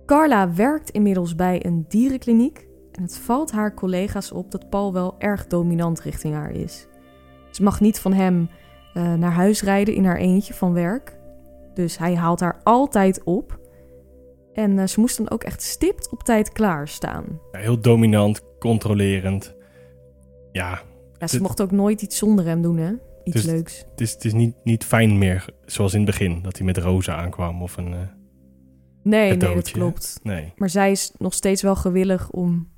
[0.06, 2.68] Carla werkt inmiddels bij een dierenkliniek...
[2.92, 6.88] en het valt haar collega's op dat Paul wel erg dominant richting haar is.
[7.52, 8.50] Ze mag niet van hem
[8.98, 11.18] eh, naar huis rijden in haar eentje van werk.
[11.74, 13.60] Dus hij haalt haar altijd op...
[14.54, 17.40] En eh, ze moest dan ook echt stipt op tijd klaarstaan.
[17.52, 19.56] Ja, heel dominant, controlerend.
[20.52, 20.82] Ja,
[21.18, 22.92] Ja, ze mocht ook nooit iets zonder hem doen, hè?
[23.24, 23.86] iets Dus- leuks.
[23.92, 26.78] Het is, het is niet, niet fijn meer zoals in het begin, dat hij met
[26.78, 27.94] rozen aankwam of een...
[27.94, 28.00] eh,
[29.04, 30.20] Nee, nee, dat klopt.
[30.24, 30.54] nee.
[30.56, 32.70] Maar zij is nog steeds wel gewillig om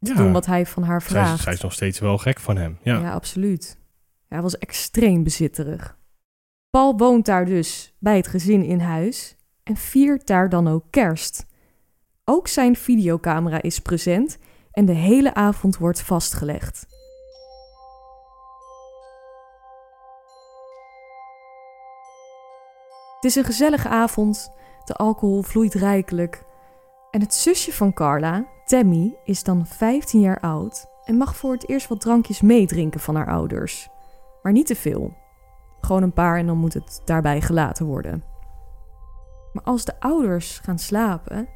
[0.00, 1.34] te Ja, doen wat hij van haar zij, vraagt.
[1.38, 2.78] is- zij is nog steeds wel gek van hem.
[2.82, 3.78] Ja, Ja, absoluut.
[4.30, 5.98] Hij was extreem bezitterig.
[6.70, 11.46] Paul woont daar dus bij het gezin in huis en viert daar dan ook kerst.
[12.24, 14.38] Ook zijn videocamera is present
[14.72, 16.86] en de hele avond wordt vastgelegd.
[23.14, 24.52] Het is een gezellige avond,
[24.84, 26.44] de alcohol vloeit rijkelijk.
[27.10, 31.68] En het zusje van Carla, Tammy, is dan 15 jaar oud en mag voor het
[31.68, 33.90] eerst wat drankjes meedrinken van haar ouders.
[34.42, 35.12] Maar niet te veel.
[35.80, 38.24] Gewoon een paar en dan moet het daarbij gelaten worden.
[39.52, 41.48] Maar als de ouders gaan slapen,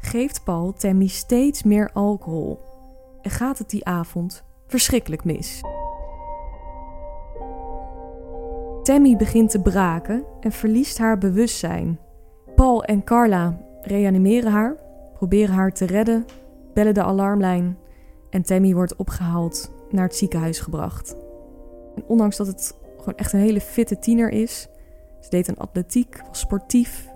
[0.00, 2.60] geeft Paul Tammy steeds meer alcohol
[3.22, 5.60] en gaat het die avond verschrikkelijk mis.
[8.82, 11.98] Tammy begint te braken en verliest haar bewustzijn.
[12.54, 14.76] Paul en Carla reanimeren haar,
[15.14, 16.24] proberen haar te redden,
[16.74, 17.78] bellen de alarmlijn
[18.30, 21.27] en Tammy wordt opgehaald naar het ziekenhuis gebracht.
[21.98, 24.68] En ondanks dat het gewoon echt een hele fitte tiener is,
[25.20, 27.08] ze deed een atletiek, was sportief,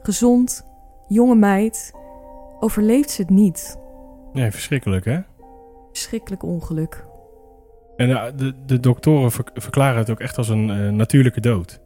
[0.00, 0.64] gezond,
[1.08, 1.92] jonge meid,
[2.60, 3.78] overleeft ze het niet.
[4.32, 5.20] nee, verschrikkelijk hè?
[5.92, 7.04] Verschrikkelijk ongeluk.
[7.96, 11.80] En de, de, de doktoren ver- verklaren het ook echt als een eh, natuurlijke dood.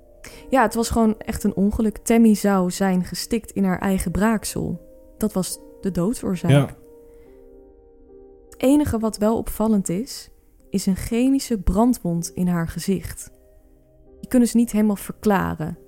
[0.51, 1.97] Ja, het was gewoon echt een ongeluk.
[1.99, 4.81] Tammy zou zijn gestikt in haar eigen braaksel.
[5.19, 6.51] Dat was de doodsoorzaak.
[6.51, 6.67] Ja.
[8.51, 10.31] Het enige wat wel opvallend is,
[10.71, 13.31] is een chemische brandwond in haar gezicht.
[14.21, 15.79] Die kunnen ze niet helemaal verklaren.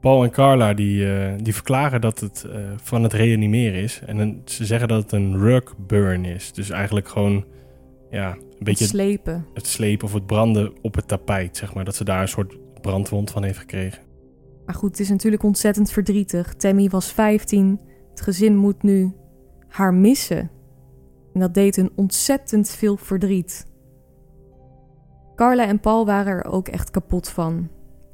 [0.00, 4.00] Paul en Carla die, eh, die verklaren dat het eh, van het reanimeren is.
[4.06, 6.52] En een- ze zeggen dat het een rug burn is.
[6.52, 7.44] Dus eigenlijk gewoon
[8.10, 9.46] ja, een beetje het, Slepen.
[9.54, 11.84] het slepen of het branden op het tapijt, zeg maar.
[11.84, 14.02] Dat ze daar een soort brandwond van heeft gekregen.
[14.66, 16.54] Maar goed, het is natuurlijk ontzettend verdrietig.
[16.54, 17.80] Tammy was 15.
[18.10, 19.12] Het gezin moet nu
[19.68, 20.50] haar missen.
[21.34, 23.66] En dat deed hun ontzettend veel verdriet.
[25.36, 27.68] Carla en Paul waren er ook echt kapot van.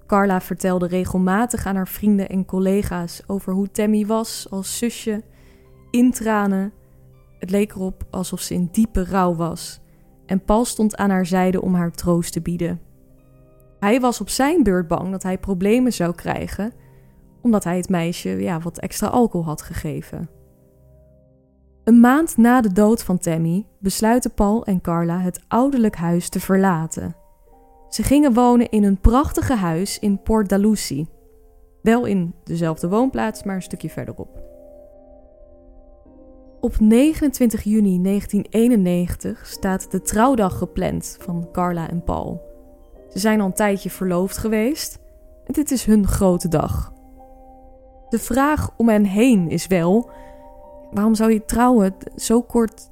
[0.07, 5.23] Carla vertelde regelmatig aan haar vrienden en collega's over hoe Tammy was als zusje,
[5.91, 6.73] in tranen.
[7.39, 9.81] Het leek erop alsof ze in diepe rouw was.
[10.27, 12.81] En Paul stond aan haar zijde om haar troost te bieden.
[13.79, 16.73] Hij was op zijn beurt bang dat hij problemen zou krijgen,
[17.43, 20.29] omdat hij het meisje ja, wat extra alcohol had gegeven.
[21.89, 26.41] Een maand na de dood van Tammy besluiten Paul en Carla het ouderlijk huis te
[26.41, 27.17] verlaten.
[27.89, 31.09] Ze gingen wonen in een prachtige huis in Port Dalhousie.
[31.83, 34.43] Wel in dezelfde woonplaats, maar een stukje verderop.
[36.61, 42.43] Op 29 juni 1991 staat de trouwdag gepland van Carla en Paul.
[43.11, 44.99] Ze zijn al een tijdje verloofd geweest
[45.45, 46.93] en dit is hun grote dag.
[48.09, 50.11] De vraag om hen heen is wel:
[50.91, 52.91] waarom zou je trouwen zo kort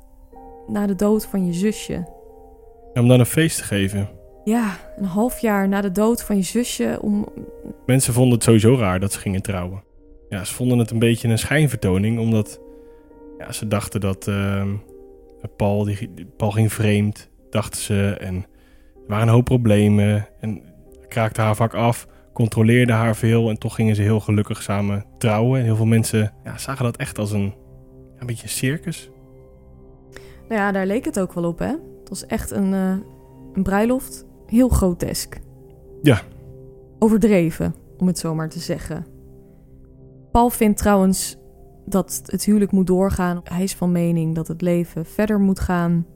[0.67, 2.07] na de dood van je zusje?
[2.95, 4.09] Om dan een feest te geven.
[4.45, 7.29] Ja, een half jaar na de dood van je zusje om.
[7.87, 9.83] Mensen vonden het sowieso raar dat ze gingen trouwen.
[10.29, 12.61] Ja, ze vonden het een beetje een schijnvertoning, omdat
[13.39, 14.75] ja, ze dachten dat ehm,
[15.57, 18.17] Paul, die, Paul ging vreemd, dachten ze.
[18.21, 18.45] En er
[19.07, 20.29] waren een hoop problemen.
[20.41, 20.63] En
[21.09, 23.49] kraakte haar vak af, controleerde haar veel.
[23.49, 25.59] En toch gingen ze heel gelukkig samen trouwen.
[25.59, 27.55] En heel veel mensen ja, zagen dat echt als een,
[28.18, 29.11] een beetje een circus.
[30.48, 31.70] Nou ja, daar leek het ook wel op, hè?
[32.00, 32.94] Het was echt een, eh,
[33.52, 34.26] een bruiloft.
[34.46, 35.40] Heel grotesk.
[36.02, 36.20] Ja.
[36.98, 39.07] Overdreven, om het zo maar te zeggen.
[40.33, 41.37] Paul vindt trouwens
[41.87, 43.40] dat het huwelijk moet doorgaan.
[43.44, 46.07] Hij is van mening dat het leven verder moet gaan.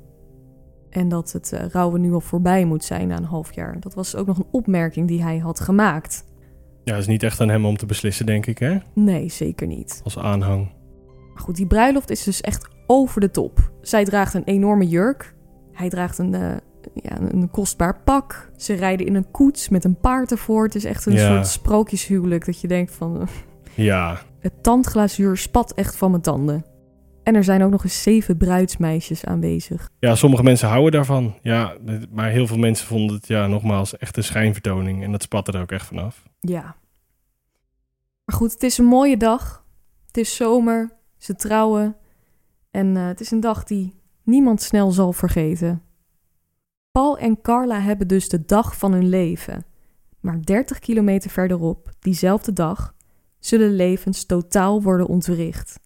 [0.90, 3.80] En dat het eh, rouwen nu al voorbij moet zijn na een half jaar.
[3.80, 6.24] Dat was ook nog een opmerking die hij had gemaakt.
[6.84, 8.78] Ja, is niet echt aan hem om te beslissen, denk ik, hè?
[8.94, 10.00] Nee, zeker niet.
[10.04, 10.68] Als aanhang.
[11.40, 13.70] Maar goed, die bruiloft is dus echt over de top.
[13.80, 15.34] Zij draagt een enorme jurk.
[15.72, 16.56] Hij draagt een, eh,
[16.94, 18.50] ja, een kostbaar pak.
[18.56, 20.64] Ze rijden in een koets met een paard ervoor.
[20.64, 21.34] Het is echt een Ja.
[21.34, 23.20] soort sprookjeshuwelijk dat je denkt van...
[23.20, 23.26] eh,
[23.74, 26.64] Ja, Het tandglazuur spat echt van mijn tanden.
[27.22, 29.88] En er zijn ook nog eens zeven bruidsmeisjes aanwezig.
[29.98, 31.34] Ja, sommige mensen houden daarvan.
[31.42, 31.76] Ja,
[32.10, 35.02] maar heel veel mensen vonden het, ja, nogmaals, echt een schijnvertoning.
[35.04, 36.22] En dat spatte er ook echt vanaf.
[36.40, 36.76] Ja.
[38.24, 39.64] Maar goed, het is een mooie dag.
[40.06, 40.98] Het is zomer.
[41.20, 41.96] Ze trouwen.
[42.70, 45.82] En eh, het is een dag die niemand snel zal vergeten.
[46.90, 49.64] Paul en Carla hebben dus de dag van hun leven.
[50.20, 52.94] Maar 30 kilometer verderop, diezelfde dag,
[53.38, 55.80] zullen levens totaal worden ontwricht.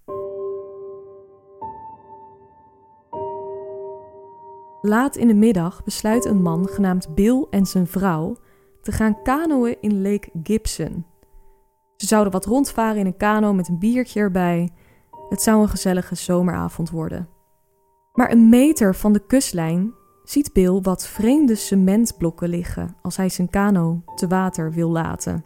[4.80, 8.36] Laat in de middag besluit een man genaamd Bill en zijn vrouw
[8.82, 11.06] te gaan kanoën in Lake Gibson.
[11.96, 14.70] Ze zouden wat rondvaren in een kano met een biertje erbij.
[15.28, 17.28] Het zou een gezellige zomeravond worden.
[18.12, 23.50] Maar een meter van de kustlijn ziet Bill wat vreemde cementblokken liggen als hij zijn
[23.50, 25.44] kano te water wil laten.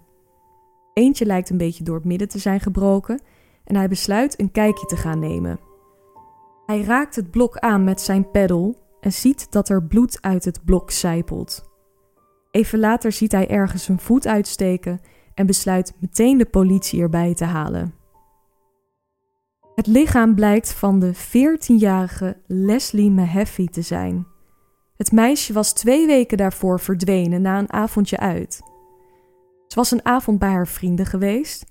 [0.92, 3.20] Eentje lijkt een beetje door het midden te zijn gebroken
[3.64, 5.60] en hij besluit een kijkje te gaan nemen.
[6.66, 10.64] Hij raakt het blok aan met zijn peddel en ziet dat er bloed uit het
[10.64, 11.70] blok sijpelt.
[12.50, 15.00] Even later ziet hij ergens een voet uitsteken
[15.34, 17.97] en besluit meteen de politie erbij te halen.
[19.78, 24.26] Het lichaam blijkt van de 14-jarige Leslie Mahaffey te zijn.
[24.96, 28.60] Het meisje was twee weken daarvoor verdwenen na een avondje uit.
[29.66, 31.64] Ze was een avond bij haar vrienden geweest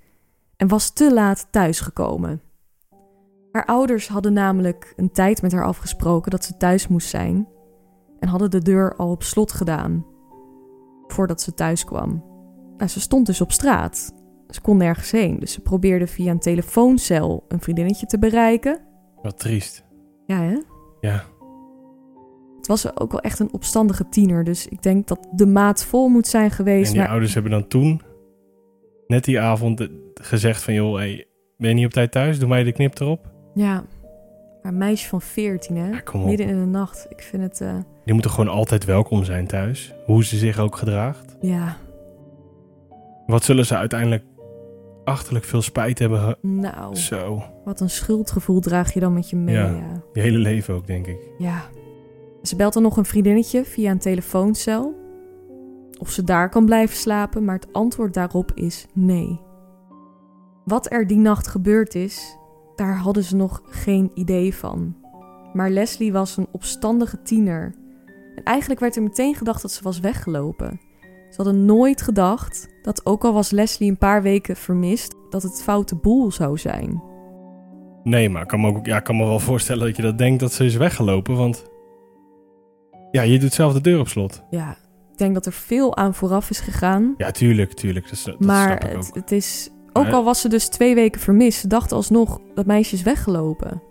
[0.55, 2.41] en was te laat thuisgekomen.
[3.51, 7.47] Haar ouders hadden namelijk een tijd met haar afgesproken dat ze thuis moest zijn
[8.19, 10.05] en hadden de deur al op slot gedaan
[11.07, 12.23] voordat ze thuis kwam.
[12.77, 14.13] Nou, ze stond dus op straat.
[14.49, 18.79] Ze kon nergens heen, dus ze probeerde via een telefooncel een vriendinnetje te bereiken.
[19.21, 19.83] Wat triest.
[20.25, 20.57] Ja, hè?
[21.01, 21.23] Ja.
[22.57, 26.07] Het was ook wel echt een opstandige tiener, dus ik denk dat de maat vol
[26.07, 26.87] moet zijn geweest.
[26.89, 28.01] En je maar ouders hebben dan toen,
[29.07, 30.73] net die avond, gezegd van...
[30.73, 31.25] joh, hey,
[31.57, 32.39] ben je niet op tijd thuis?
[32.39, 33.31] Doe mij de knip erop.
[33.53, 33.83] ja,
[34.61, 35.89] maar een meisje van 14, hè?
[35.89, 36.27] Ja, kom op.
[36.27, 37.05] Midden in de nacht.
[37.09, 39.93] Ik vind het, eh, Die moeten gewoon altijd welkom zijn thuis.
[40.05, 41.37] Hoe ze zich ook gedraagt.
[41.41, 41.77] ja,
[43.27, 44.23] Wat zullen ze uiteindelijk
[45.07, 46.19] achterlijk veel spijt hebben.
[46.19, 47.43] ge- nou, Zo.
[47.65, 49.55] wat een schuldgevoel draag je dan met je mee.
[49.55, 49.69] Ja.
[49.69, 50.01] Ja.
[50.13, 51.17] Je hele leven ook, denk ik.
[51.37, 51.61] Ja.
[52.41, 54.95] Ze belt dan nog een vriendinnetje via een telefooncel.
[55.99, 59.39] Of ze daar kan blijven slapen, maar het antwoord daarop is nee.
[60.65, 62.37] Wat er die nacht gebeurd is,
[62.75, 64.95] daar hadden ze nog geen idee van.
[65.53, 67.75] Maar Leslie was een opstandige tiener.
[68.35, 70.79] En eigenlijk werd er meteen gedacht dat ze was weggelopen.
[71.37, 75.61] Ze hadden nooit gedacht dat, ook al was Leslie een paar weken vermist, dat het
[75.63, 77.01] foute boel zou zijn.
[78.03, 80.39] Nee, maar ik kan me, ook, ja, kan me wel voorstellen dat je dat denkt
[80.39, 81.35] dat ze is weggelopen.
[81.35, 81.65] Want
[83.11, 84.43] ja, je doet zelf de deur op slot.
[84.49, 84.71] Ja,
[85.11, 87.13] ik denk dat er veel aan vooraf is gegaan.
[87.17, 88.09] Ja, tuurlijk, tuurlijk.
[88.09, 89.15] Dat, dat maar snap ik het, ook.
[89.15, 89.69] het is.
[89.93, 93.01] Ook Maar- al was ze dus twee weken vermist, ze dachten alsnog dat meisje is
[93.03, 93.81] weggelopen.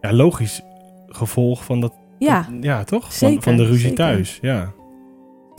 [0.00, 0.62] Ja, logisch
[1.06, 1.92] gevolg van dat.
[2.18, 3.12] Ja, dat- ja toch?
[3.12, 3.96] Zeker, van, van de ruzie zeker.
[3.96, 4.38] thuis.
[4.42, 4.72] Ja.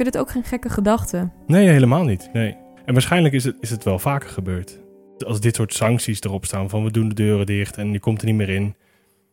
[0.01, 1.29] Vind het ook geen gekke gedachte.
[1.47, 2.29] Nee, helemaal niet.
[2.33, 2.57] Nee.
[2.85, 4.79] En waarschijnlijk is het, is het wel vaker gebeurd.
[5.17, 8.19] Als dit soort sancties erop staan van we doen de deuren dicht en je komt
[8.21, 8.75] er niet meer in.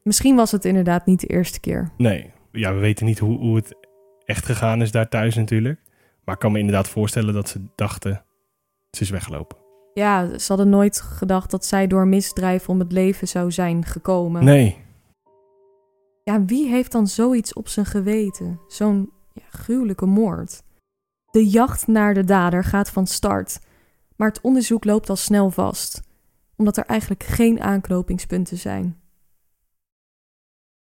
[0.02, 1.90] Misschien was het inderdaad niet de eerste keer.
[1.96, 3.74] Nee, ja, we weten niet hoe, hoe het
[4.24, 5.80] echt gegaan is daar thuis natuurlijk.
[6.24, 8.24] Maar ik kan me inderdaad voorstellen dat ze dachten,
[8.90, 9.56] ze is weggelopen.
[9.94, 14.44] Ja, ze hadden nooit gedacht dat zij door misdrijf om het leven zou zijn gekomen.
[14.44, 14.76] Nee,
[16.24, 18.60] Ja, wie heeft dan zoiets op zijn geweten?
[18.66, 19.10] Zo'n
[19.42, 20.62] ja, gruwelijke moord.
[21.30, 23.60] De jacht naar de dader gaat van start,
[24.16, 26.00] maar het onderzoek loopt al snel vast,
[26.56, 29.00] omdat er eigenlijk geen aanknopingspunten zijn.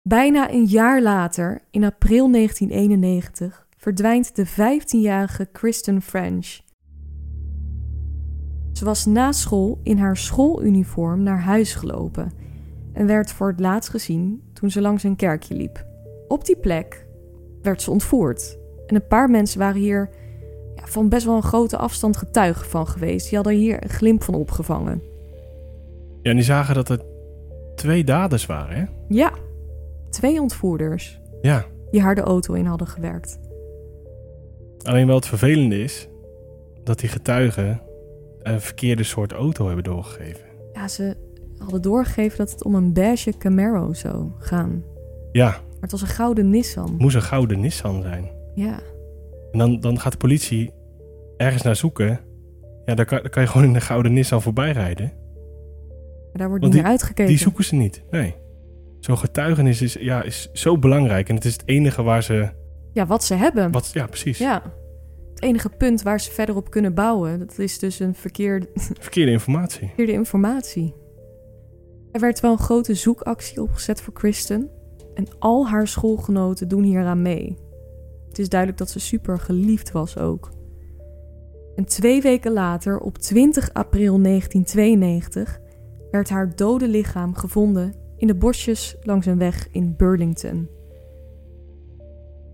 [0.09, 6.61] Bijna een jaar later, in april 1991, verdwijnt de 15-jarige Kristen French.
[8.72, 12.33] Ze was na school in haar schooluniform naar huis gelopen
[12.92, 15.87] en werd voor het laatst gezien toen ze langs een kerkje liep.
[16.28, 17.07] Op die plek
[17.62, 18.59] werd ze ontvoerd.
[18.87, 20.11] En een paar mensen waren hier
[20.75, 23.27] ja, van best wel een grote afstand getuigen van geweest.
[23.27, 25.03] Die hadden hier een glimp van opgevangen.
[26.22, 27.01] ja, en die zagen dat er
[27.75, 28.85] twee daders waren, hè?
[29.09, 29.33] Ja,
[30.11, 33.38] twee ontvoerders Ja, die haar de auto in hadden gewerkt.
[34.83, 36.09] alleen wel het vervelende is
[36.85, 37.81] dat die getuigen
[38.42, 40.44] een verkeerde soort auto hebben doorgegeven.
[40.72, 41.16] Ja, ze
[41.59, 44.85] hadden doorgegeven dat het om een beige Camaro zou gaan.
[45.33, 46.95] Ja, Maar het was een gouden Nissan.
[46.99, 48.31] moest een gouden Nissan zijn.
[48.55, 48.79] Ja,
[49.53, 50.71] En dan, dan gaat de politie
[51.37, 52.21] ergens naar zoeken.
[52.85, 55.12] Ja, dan kan, dan kan je gewoon in een gouden Nissan voorbij rijden.
[56.29, 57.27] maar daar wordt niet naar uitgekeken.
[57.27, 58.03] Die zoeken ze niet.
[58.11, 58.35] Nee.
[59.01, 61.29] Zo'n getuigenis is, ja, is zo belangrijk.
[61.29, 62.49] En het is het enige waar ze.
[62.92, 63.71] Ja, wat ze hebben.
[63.71, 64.38] Wat, ja, precies.
[64.38, 64.62] Ja.
[65.31, 68.69] Het enige punt waar ze verder op kunnen bouwen, dat is dus een verkeerde,
[69.00, 69.87] Verkeerde informatie.
[69.87, 70.94] verkeerde informatie.
[72.13, 74.71] Er werd wel een grote zoekactie opgezet voor Kristen.
[75.15, 77.58] En al haar schoolgenoten doen hieraan mee.
[78.29, 80.50] Het is duidelijk dat ze super geliefd was ook.
[81.77, 85.60] En twee weken later, op 20 april 1992,
[86.10, 90.69] werd haar dode lichaam gevonden in de bosjes langs een weg in Burlington.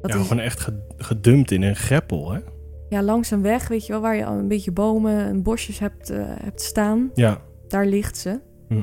[0.01, 2.41] Dat ja, is gewoon echt ge- gedumpt in een greppel, hè?
[2.89, 5.79] ja, langs een weg, weet je wel, waar je al een beetje bomen en bosjes
[5.79, 7.11] hebt, eh, hebt staan.
[7.15, 7.43] Ja.
[7.69, 8.41] Daar ligt ze.
[8.69, 8.83] Hm.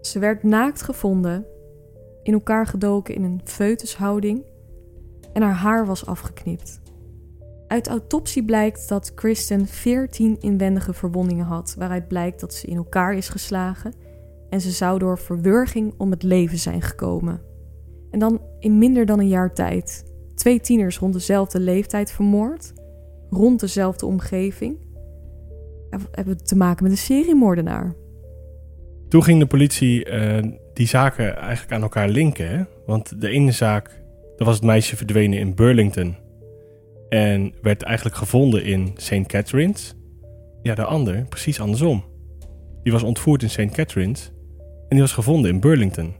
[0.00, 1.46] Ze werd naakt gevonden,
[2.28, 4.44] in elkaar gedoken in een foetushouding.
[5.32, 6.80] en haar haar was afgeknipt.
[7.66, 13.14] Uit autopsie blijkt dat Kristen 14 inwendige verwondingen had, waaruit blijkt dat ze in elkaar
[13.14, 13.92] is geslagen
[14.50, 17.40] en ze zou door verwurging om het leven zijn gekomen.
[18.10, 20.04] En dan in minder dan een jaar tijd.
[20.34, 22.72] Twee tieners rond dezelfde leeftijd vermoord,
[23.30, 24.78] rond dezelfde omgeving.
[25.90, 27.94] Hebben we te maken met een seriemoordenaar.
[29.08, 30.38] Toen ging de politie uh,
[30.78, 32.48] die zaken eigenlijk aan elkaar linken.
[32.48, 32.62] Hè?
[32.86, 34.02] Want de ene zaak,
[34.36, 36.16] dat was het meisje verdwenen in Burlington.
[37.08, 39.26] En werd eigenlijk gevonden in St.
[39.26, 39.94] Catharines.
[40.62, 42.04] Ja, de ander, precies andersom.
[42.82, 43.70] Die was ontvoerd in St.
[43.70, 44.32] Catharines.
[44.58, 46.14] En die was gevonden in Burlington.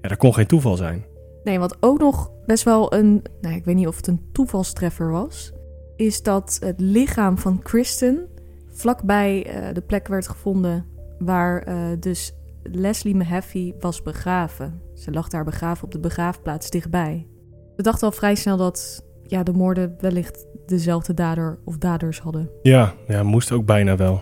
[0.00, 1.04] Ja, dat kon geen toeval zijn.
[1.44, 5.10] Nee, wat ook nog best wel een, nou, ik weet niet of het een toevalstreffer
[5.10, 5.52] was,
[5.96, 8.28] is dat het lichaam van Kristen
[8.68, 10.86] vlakbij uh, de plek werd gevonden
[11.18, 14.80] waar uh, dus Leslie Mahaffey was begraven.
[14.94, 17.26] Ze lag daar begraven op de begraafplaats dichtbij.
[17.76, 22.50] We dachten al vrij snel dat ja, de moorden wellicht dezelfde dader of daders hadden.
[22.62, 24.20] Ja, ja, moest ook bijna wel.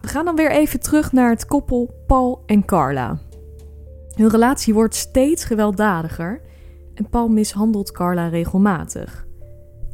[0.00, 3.18] We gaan dan weer even terug naar het koppel Paul en Carla.
[4.14, 6.40] Hun relatie wordt steeds gewelddadiger
[6.94, 9.26] en Paul mishandelt Carla regelmatig.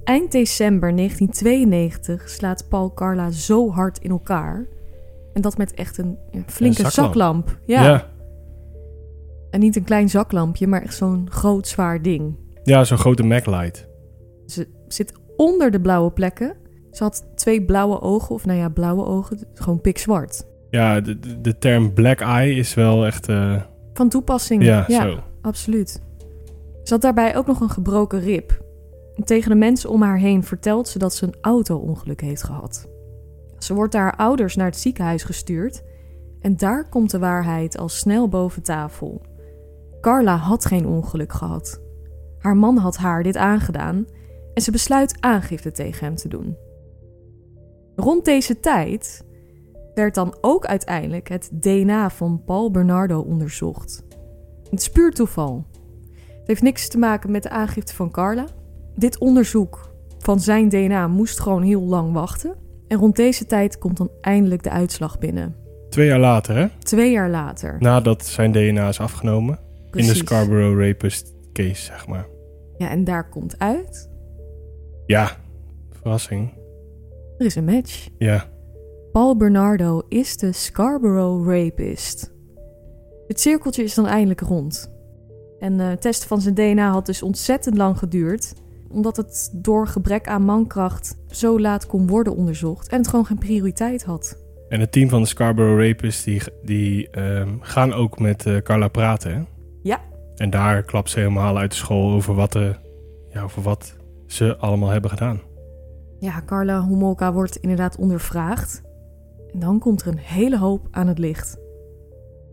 [0.05, 4.67] Eind december 1992 slaat Paul Carla zo hard in elkaar.
[5.39, 7.59] En dat met echt een flinke zaklamp.
[7.67, 7.83] Ja.
[7.83, 8.07] ja.
[9.51, 12.37] En niet een klein zaklampje, maar echt zo'n groot zwaar ding.
[12.63, 13.81] Ja, zo'n grote Maglite.
[14.47, 16.57] Ze zit onder de blauwe plekken.
[16.91, 20.47] Ze had twee blauwe ogen, of nou ja, blauwe ogen, gewoon pikzwart.
[20.71, 23.29] Ja, de, de term black eye is wel echt...
[23.29, 23.63] Uh...
[23.93, 24.63] Van toepassing.
[24.63, 25.19] Ja, ja zo.
[25.43, 26.03] absoluut.
[26.83, 28.65] Ze had daarbij ook nog een gebroken rib.
[29.15, 32.89] En tegen de mensen om haar heen vertelt ze dat ze een auto-ongeluk heeft gehad.
[33.59, 35.83] Ze wordt naar haar ouders naar het ziekenhuis gestuurd
[36.41, 39.23] en daar komt de waarheid al snel boven tafel.
[40.01, 41.81] Carla had geen ongeluk gehad.
[42.39, 44.07] Haar man had haar dit aangedaan
[44.55, 46.57] en ze besluit aangifte tegen hem te doen.
[47.97, 49.25] Rond deze tijd
[49.95, 54.05] werd dan ook uiteindelijk het DNA van Paul Bernardo onderzocht.
[54.71, 55.67] Het is puur toeval.
[56.29, 58.47] Het heeft niks te maken met de aangifte van Carla.
[58.95, 62.68] Dit onderzoek van zijn DNA moest gewoon heel lang wachten.
[62.89, 65.55] En rond deze tijd komt dan eindelijk de uitslag binnen.
[65.89, 66.67] Twee jaar later, hè?
[66.79, 67.77] Twee jaar later.
[67.79, 69.59] Nadat zijn DNA is afgenomen.
[69.93, 72.27] In de Scarborough Rapist case, zeg maar.
[72.77, 74.11] Ja, en daar komt uit.
[75.07, 75.37] Ja,
[75.91, 76.53] verrassing.
[77.39, 78.09] Er is een match.
[78.19, 78.45] Ja.
[79.13, 82.33] Paul Bernardo is de Scarborough Rapist.
[83.27, 84.93] Het cirkeltje is dan eindelijk rond.
[85.59, 88.55] En het testen van zijn DNA had dus ontzettend lang geduurd
[88.91, 93.39] omdat het door gebrek aan mankracht zo laat kon worden onderzocht en het gewoon geen
[93.39, 94.39] prioriteit had.
[94.69, 98.89] En het team van de Scarborough Rapists die, die ehm, gaan ook met uh, Carla
[98.89, 99.35] praten.
[99.35, 99.43] Hè?
[99.83, 100.01] Ja.
[100.37, 102.75] En daar klapt ze helemaal uit de school over wat, de,
[103.33, 105.41] ja, over wat ze allemaal hebben gedaan.
[106.19, 108.83] Ja, Carla Homolka wordt inderdaad ondervraagd.
[109.53, 111.59] En dan komt er een hele hoop aan het licht.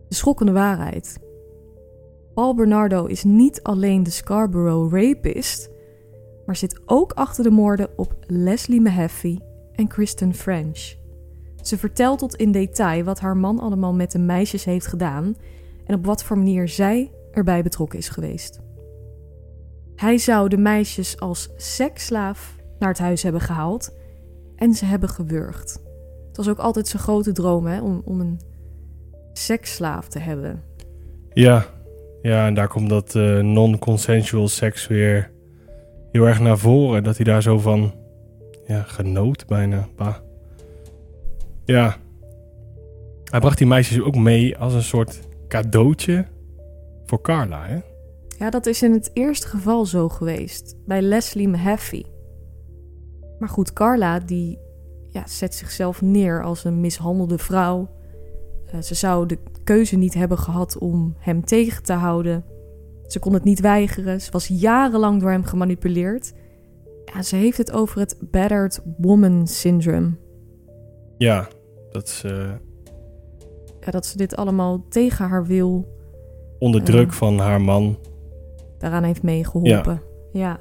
[0.08, 1.20] De schokkende waarheid.
[2.34, 5.70] Paul Bernardo is niet alleen de Scarborough rapist,
[6.46, 9.40] maar zit ook achter de moorden op Leslie Mahaffey
[9.76, 10.94] en Kristen French.
[11.62, 15.36] Ze vertelt tot in detail wat haar man allemaal met de meisjes heeft gedaan
[15.86, 18.60] en op wat voor manier zij erbij betrokken is geweest.
[19.96, 23.96] Hij zou de meisjes als seksslaaf naar het huis hebben gehaald
[24.56, 25.84] en ze hebben gewurgd.
[26.28, 28.40] Het was ook altijd zijn grote droom hè, om, om een
[29.34, 30.64] seksslaaf te hebben.
[31.34, 31.66] Ja,
[32.22, 35.32] ja en daar komt dat uh, non-consensual seks weer
[36.16, 37.04] heel erg naar voren.
[37.04, 37.94] Dat hij daar zo van
[38.68, 39.88] ja, genoot bijna.
[41.66, 41.98] Ja.
[43.24, 46.26] Hij bracht die meisjes ook mee als een soort cadeautje
[47.06, 47.80] voor Carla, hè?
[48.38, 50.76] Ja, dat is in het eerste geval zo geweest.
[50.86, 52.06] Bij Leslie Mahaffey.
[53.40, 54.60] Maar goed, Carla die
[55.10, 57.90] ja, zet zichzelf neer als een mishandelde vrouw.
[58.74, 62.46] Uh, ze zou de keuze niet hebben gehad om hem tegen te houden.
[63.08, 64.22] Ze kon het niet weigeren.
[64.22, 66.34] Ze was jarenlang door hem gemanipuleerd.
[67.06, 70.12] Ja, ze heeft het over het battered woman syndrome.
[71.18, 71.48] Ja,
[71.92, 72.58] dat ze.
[73.80, 75.94] Ja, dat ze dit allemaal tegen haar wil.
[76.60, 77.98] Onder druk eh, van haar man.
[78.78, 80.02] Daaraan heeft meegeholpen.
[80.32, 80.40] Ja.
[80.40, 80.60] ja.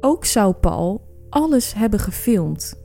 [0.00, 2.80] Ook zou Paul alles hebben gefilmd.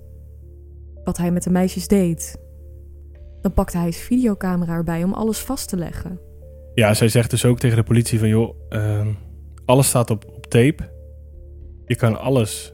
[1.04, 2.38] Wat hij met de meisjes deed.
[3.41, 6.20] Dan pakte hij zijn videocamera erbij om alles vast te leggen.
[6.78, 8.28] Ja, zij zegt dus ook tegen de politie van...
[8.28, 9.07] joh, uh,
[9.65, 10.89] alles staat op, op tape.
[11.86, 12.73] Je kan alles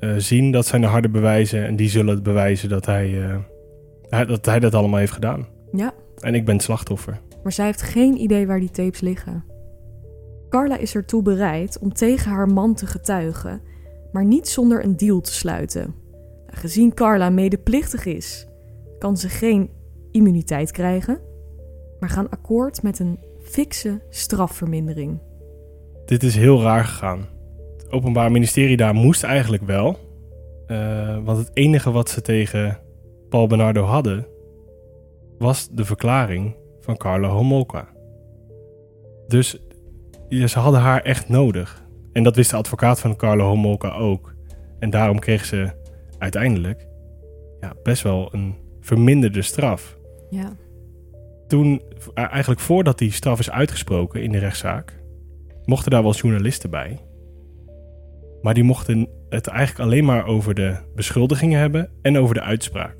[0.00, 0.52] uh, zien.
[0.52, 1.66] Dat zijn de harde bewijzen.
[1.66, 3.10] En die zullen het bewijzen dat hij,
[4.10, 5.46] uh, dat hij dat allemaal heeft gedaan.
[5.72, 5.94] Ja.
[6.20, 7.20] En ik ben het slachtoffer.
[7.42, 9.44] Maar zij heeft geen idee waar die tapes liggen.
[10.48, 13.60] Carla is ertoe bereid om tegen haar man te getuigen,
[14.12, 15.94] maar niet zonder een deal te sluiten.
[16.46, 18.48] Gezien Carla medeplichtig is,
[18.98, 19.70] kan ze geen
[20.10, 21.20] immuniteit krijgen,
[22.00, 25.20] maar gaan akkoord met een fikse strafvermindering.
[26.04, 27.26] Dit is heel raar gegaan.
[27.76, 29.98] Het Openbaar Ministerie daar moest eigenlijk wel.
[30.66, 32.78] eh, want het enige wat ze tegen
[33.28, 34.26] Paul Bernardo hadden,
[35.38, 37.88] was de verklaring van Carla Homolka.
[39.26, 39.58] Dus
[40.28, 41.86] ja, ze hadden haar echt nodig.
[42.12, 44.34] En dat wist de advocaat van Carla Homolka ook.
[44.78, 45.70] En daarom kreeg ze
[46.18, 46.88] uiteindelijk
[47.60, 49.98] ja, best wel een verminderde straf.
[50.30, 50.56] Ja.
[51.48, 51.82] Toen,
[52.14, 55.02] eigenlijk voordat die straf is uitgesproken in de rechtszaak,
[55.64, 56.98] mochten daar wel journalisten bij.
[58.42, 62.96] Maar die mochten het eigenlijk alleen maar over de beschuldigingen hebben en over de uitspraak.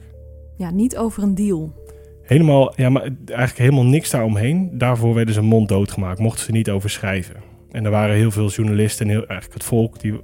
[0.56, 1.86] ja, niet over een deal.
[2.22, 4.78] Helemaal, ja, maar eigenlijk helemaal niks daaromheen.
[4.78, 7.36] Daarvoor werden ze monddood gemaakt, mochten ze niet over schrijven.
[7.70, 10.20] En er waren heel veel journalisten en heel, eigenlijk het volk, die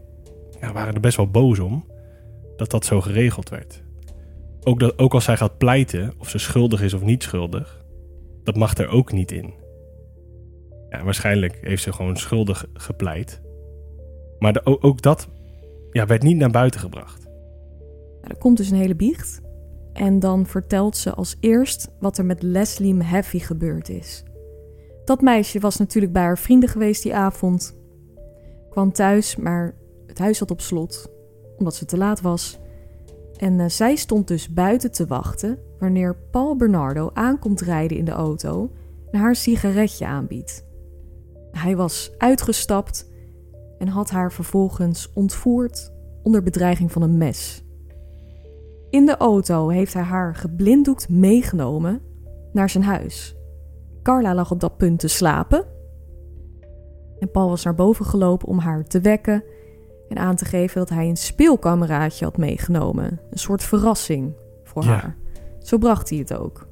[0.60, 1.84] ja, waren er best wel boos om
[2.56, 3.82] dat dat zo geregeld werd.
[4.62, 7.83] Ook, dat, ook als zij gaat pleiten, of ze schuldig is of niet schuldig,
[8.44, 9.54] dat mag er ook niet in.
[10.88, 13.42] Ja, waarschijnlijk heeft ze gewoon schuldig gepleit.
[14.38, 15.28] Maar de, ook, dat
[15.90, 17.26] ja, werd niet naar buiten gebracht.
[18.20, 19.40] Er komt dus een hele biecht.
[19.92, 24.24] En dan vertelt ze als eerst wat er met Leslie Mahaffey gebeurd is.
[25.04, 27.76] Dat meisje was natuurlijk bij haar vrienden geweest die avond.
[28.70, 29.74] Kwam thuis, maar
[30.06, 31.10] het huis zat op slot,
[31.56, 32.58] omdat ze te laat was.
[33.36, 38.10] En eh, zij stond dus buiten te wachten wanneer Paul Bernardo aankomt rijden in de
[38.10, 38.70] auto
[39.10, 40.66] en haar sigaretje aanbiedt.
[41.50, 43.10] Hij was uitgestapt
[43.78, 47.64] en had haar vervolgens ontvoerd onder bedreiging van een mes.
[48.90, 52.00] In de auto heeft hij haar geblinddoekt meegenomen
[52.52, 53.36] naar zijn huis.
[54.02, 55.64] Carla lag op dat punt te slapen.
[57.18, 59.44] En Paul was naar boven gelopen om haar te wekken
[60.08, 63.20] en aan te geven dat hij een speelkameraadje had meegenomen.
[63.30, 64.88] Een soort verrassing voor Ja.
[64.88, 65.16] haar.
[65.64, 66.66] Zo bracht hij het ook.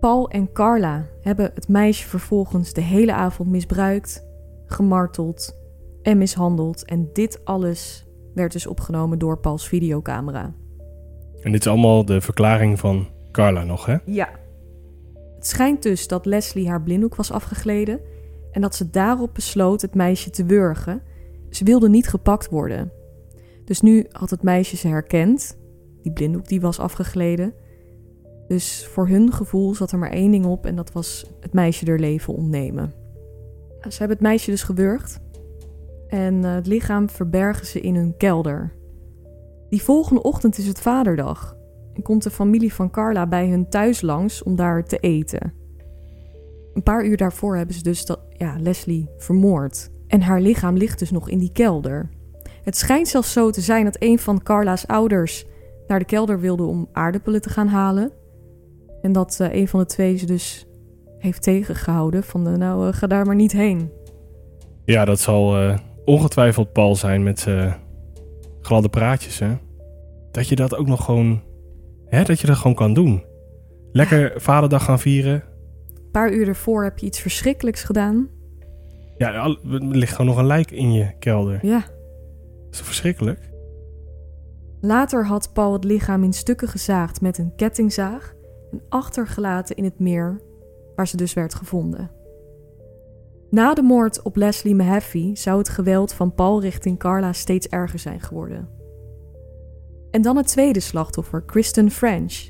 [0.00, 4.26] Paul en Carla hebben het meisje vervolgens de hele avond misbruikt,
[4.66, 5.58] gemarteld
[6.02, 6.84] en mishandeld.
[6.84, 10.54] En dit alles werd dus opgenomen door Pauls videocamera.
[11.40, 13.96] En dit is allemaal de verklaring van Carla nog, hè?
[14.04, 14.28] Ja.
[15.34, 18.00] Het schijnt dus dat Leslie haar blinddoek was afgegleden
[18.52, 21.02] en dat ze daarop besloot het meisje te wurgen.
[21.50, 22.92] Ze wilde niet gepakt worden.
[23.64, 25.58] Dus nu had het meisje ze herkend.
[26.02, 27.54] Die blinddoek die was afgegleden.
[28.50, 31.86] Dus voor hun gevoel zat er maar één ding op en dat was het meisje
[31.86, 32.92] haar leven ontnemen.
[33.80, 35.20] Ze hebben het meisje dus gewurgd.
[36.08, 38.72] En eh, het lichaam verbergen ze in hun kelder.
[39.68, 41.56] Die volgende ochtend is het vaderdag
[41.94, 45.52] en komt de familie van Carla bij hun thuis langs om daar te eten.
[46.74, 49.90] Een paar uur daarvoor hebben ze dus dat, ja, Leslie vermoord.
[50.06, 52.08] En haar lichaam ligt dus nog in die kelder.
[52.62, 55.46] Het schijnt zelfs zo te zijn dat een van Carla's ouders
[55.86, 58.18] naar de kelder wilde om aardappelen te gaan halen.
[59.02, 60.66] En dat eh, een van de twee ze dus
[61.18, 63.92] heeft tegengehouden van de, nou eh, ga daar maar niet heen.
[64.84, 67.76] Ja, dat zal eh, ongetwijfeld Paul zijn met zijn
[68.60, 69.56] gladde praatjes, hè?
[70.30, 71.42] Dat je dat ook nog gewoon...
[72.06, 73.24] Hè, dat je dat gewoon kan doen.
[73.92, 75.42] Lekker vaderdag gaan vieren.
[75.94, 78.28] Een paar uur ervoor heb je iets verschrikkelijks gedaan.
[79.16, 81.58] Ja, er ligt gewoon nog een lijk in je kelder.
[81.66, 83.50] Ja, Dat is toch verschrikkelijk?
[84.80, 88.34] Later had Paul het lichaam in stukken gezaagd met een kettingzaag
[88.70, 90.40] en achtergelaten in het meer
[90.94, 92.10] waar ze dus werd gevonden.
[93.50, 97.98] Na de moord op Leslie Mahaffey zou het geweld van Paul richting Carla steeds erger
[97.98, 98.68] zijn geworden.
[100.10, 102.48] En dan het tweede slachtoffer, Kristen French.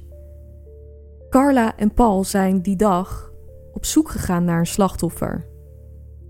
[1.31, 3.33] Carla en Paul zijn die dag
[3.73, 5.49] op zoek gegaan naar een slachtoffer.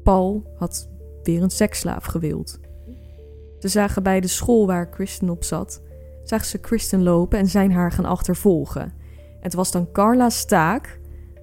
[0.03, 0.91] Paul had
[1.23, 2.59] weer een seksslaaf gewild.
[3.59, 5.83] Ze zagen bij de school waar Kristen op zat,
[6.23, 8.93] zagen ze Kristen lopen en zijn haar gaan achtervolgen.
[9.41, 11.01] Het was dan Carla's taak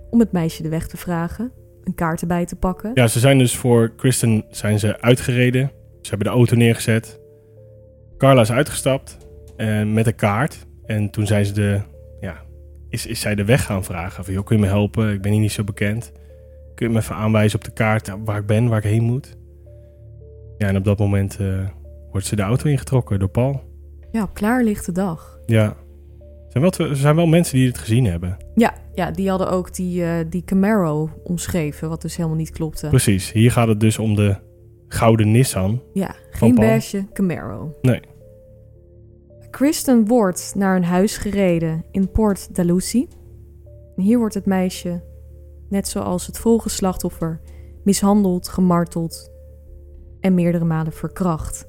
[0.10, 1.52] om het meisje de weg te vragen,
[1.84, 2.92] een kaart erbij te pakken.
[2.94, 5.72] Ja, ze zijn dus voor Kristen zijn ze uitgereden.
[6.02, 7.20] Ze hebben de auto neergezet.
[8.18, 9.18] Carla is uitgestapt
[9.56, 10.66] en met een kaart.
[10.86, 11.82] En toen zijn ze de,
[12.20, 12.42] ja,
[12.90, 14.24] is, is zij de weg gaan vragen.
[14.24, 15.14] Van, joh, kun je me helpen?
[15.14, 16.12] Ik ben hier niet zo bekend.
[16.76, 19.38] Kun je me even aanwijzen op de kaart waar ik ben, waar ik heen moet?
[20.58, 21.68] Ja, en op dat moment eh,
[22.12, 23.62] wordt ze de auto ingetrokken door Paul.
[24.12, 25.40] Ja, op klaarlichte dag.
[25.46, 25.76] Ja.
[26.52, 28.38] Er zijn wel, er zijn wel mensen die het gezien hebben.
[28.56, 32.88] Ja, ja die hadden ook die, eh, die Camaro omschreven, wat dus helemaal niet klopte.
[32.88, 33.32] Precies.
[33.32, 34.36] Hier gaat het dus om de
[34.88, 35.82] gouden Nissan.
[35.94, 37.78] Ja, geen beige Camaro.
[37.82, 38.02] Nee.
[39.50, 43.08] Kristen wordt naar een huis gereden in Port Dalhousie.
[43.96, 45.04] Hier wordt het meisje,
[45.70, 47.42] net zoals het volgende slachtoffer,
[47.84, 49.32] mishandeld, gemarteld
[50.20, 51.68] en meerdere malen verkracht.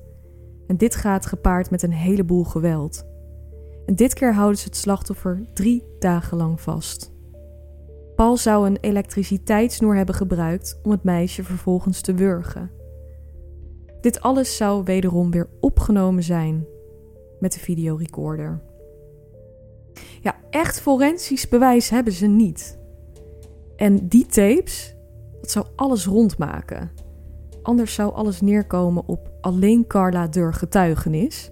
[0.67, 3.08] En dit gaat gepaard met een heleboel geweld.
[3.89, 7.13] En dit keer houden ze het slachtoffer drie dagen lang vast.
[8.17, 12.71] Paul zou een elektriciteitssnoer hebben gebruikt om het meisje vervolgens te wurgen.
[14.01, 16.67] Dit alles zou wederom weer opgenomen zijn
[17.41, 18.61] met de videorecorder.
[20.21, 22.79] Ja, echt forensisch bewijs hebben ze niet.
[23.77, 24.95] En die tapes,
[25.41, 26.91] dat zou alles rondmaken.
[27.63, 31.51] Anders zou alles neerkomen op alleen Carla Deur getuigenis.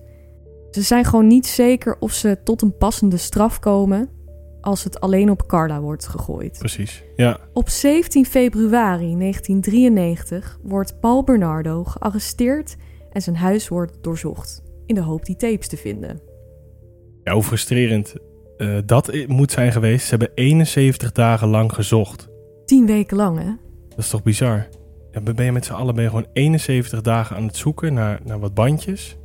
[0.77, 4.09] Ze zijn gewoon niet zeker of ze tot een passende straf komen
[4.61, 6.59] als het alleen op Carla wordt gegooid.
[6.59, 7.39] Precies, ja.
[7.53, 12.77] Op 17 februari 1993 wordt Paul Bernardo gearresteerd
[13.13, 16.21] en zijn huis wordt doorzocht in de hoop die tapes te vinden.
[17.25, 18.15] Ja, hoe frustrerend
[18.59, 20.05] uh, dat moet zijn geweest.
[20.05, 22.29] Ze hebben 71 dagen lang gezocht.
[22.65, 23.51] 10 weken lang, hè?
[23.89, 24.69] Dat is toch bizar?
[25.11, 28.21] Dan ben je met z'n allen ben je gewoon 71 dagen aan het zoeken naar,
[28.25, 29.17] naar wat bandjes.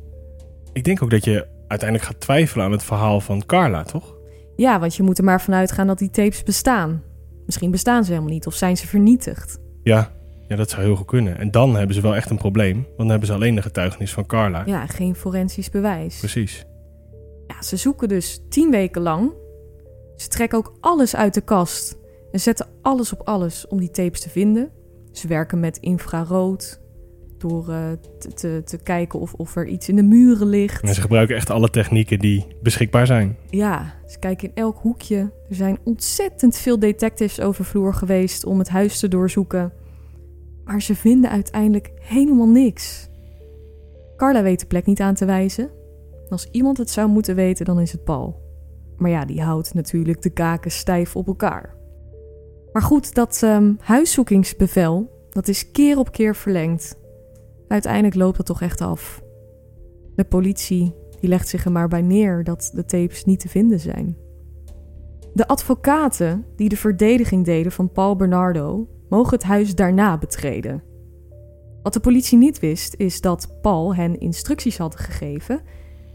[0.72, 4.14] Ik denk ook dat je uiteindelijk gaat twijfelen aan het verhaal van Carla, toch?
[4.56, 7.02] Ja, want je moet er maar vanuit gaan dat die tapes bestaan.
[7.46, 9.58] Misschien bestaan ze helemaal niet of zijn ze vernietigd.
[9.82, 10.12] Ja,
[10.48, 11.38] ja, dat zou heel goed kunnen.
[11.38, 14.12] En dan hebben ze wel echt een probleem, want dan hebben ze alleen de getuigenis
[14.12, 14.62] van Carla.
[14.66, 16.18] Ja, geen forensisch bewijs.
[16.18, 16.64] Precies.
[17.46, 19.32] Ja, ze zoeken dus tien weken lang.
[20.16, 21.98] Ze trekken ook alles uit de kast
[22.32, 24.70] en zetten alles op alles om die tapes te vinden.
[25.12, 26.80] Ze werken met infrarood
[27.42, 27.90] door uh,
[28.34, 30.82] te, te, kijken of, of er iets in de muren ligt.
[30.82, 33.36] En ze gebruiken echt alle technieken die beschikbaar zijn.
[33.50, 35.18] Ja, ze kijken in elk hoekje.
[35.48, 39.72] Er zijn ontzettend veel detectives over vloer geweest om het huis te doorzoeken.
[40.64, 43.08] Maar ze vinden uiteindelijk helemaal niks.
[44.16, 45.70] Carla weet de plek niet aan te wijzen.
[46.28, 48.40] Als iemand het zou moeten weten, dan is het Paul.
[48.96, 51.74] Maar ja, die houdt natuurlijk de kaken stijf op elkaar.
[52.72, 57.00] Maar goed, dat um, huiszoekingsbevel, dat is keer op keer verlengd.
[57.72, 59.22] Uiteindelijk loopt het toch echt af.
[60.14, 63.80] De politie die legt zich er maar bij neer dat de tapes niet te vinden
[63.80, 64.16] zijn.
[65.34, 70.82] De advocaten die de verdediging deden van Paul Bernardo mogen het huis daarna betreden.
[71.82, 75.60] Wat de politie niet wist, is dat Paul hen instructies had gegeven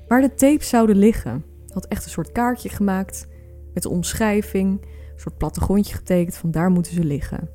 [0.08, 1.43] waar de tapes zouden liggen.
[1.74, 3.28] Had echt een soort kaartje gemaakt
[3.74, 7.49] met de omschrijving, een soort plattegrondje getekend van daar moeten ze liggen.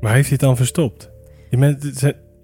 [0.00, 1.10] Maar heeft hij het dan verstopt?
[1.50, 1.82] Je bent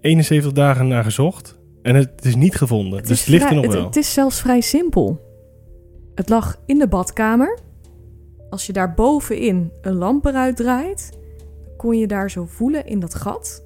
[0.00, 2.98] 71 dagen naar gezocht en het is niet gevonden.
[2.98, 3.84] Het dus het ligt er nog wel.
[3.84, 5.28] Het is zelfs vrij simpel.
[6.14, 7.58] Het lag in de badkamer.
[8.50, 11.10] Als je daar bovenin een lamp eruit draait,
[11.76, 13.64] kon je daar zo voelen in dat gat.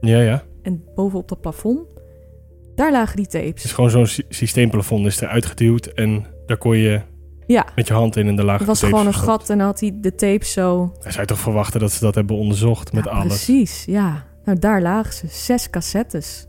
[0.00, 0.42] Ja, ja.
[0.62, 1.86] En bovenop dat plafond,
[2.74, 3.48] daar lagen die tapes.
[3.48, 7.00] Het is gewoon zo'n systeemplafond is eruit geduwd en daar kon je
[7.46, 7.66] ja.
[7.76, 9.80] met je hand in en de lagen Het was gewoon een gat en dan had
[9.80, 10.92] hij de tapes zo...
[11.00, 13.26] Hij zou toch verwachten dat ze dat hebben onderzocht met alles?
[13.26, 14.26] Precies, ja.
[14.44, 15.26] Nou, daar lagen ze.
[15.26, 16.46] Zes cassettes.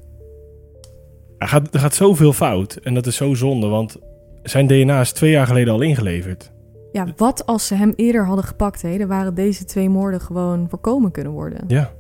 [1.38, 3.98] Er gaat, er gaat zoveel fout en dat is zo zonde, want
[4.44, 6.54] zijn DNA is twee jaar geleden al ingeleverd.
[6.92, 8.98] Ja, wat als ze hem eerder hadden gepakt, hè?
[8.98, 11.64] Dan waren deze twee moorden gewoon voorkomen kunnen worden.
[11.68, 11.94] Ja.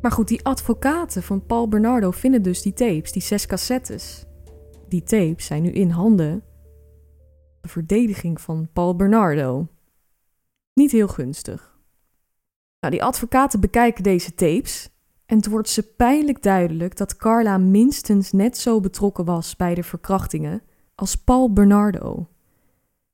[0.00, 4.24] Maar goed, die advocaten van Paul Bernardo vinden dus die tapes, die zes cassettes.
[4.88, 6.42] Die tapes zijn nu in handen
[7.66, 9.68] de verdediging van Paul Bernardo.
[10.74, 11.75] Niet heel gunstig.
[12.86, 14.88] Nou, die advocaten bekijken deze tapes
[15.26, 19.82] en het wordt ze pijnlijk duidelijk dat Carla minstens net zo betrokken was bij de
[19.82, 20.62] verkrachtingen
[20.94, 22.28] als Paul Bernardo.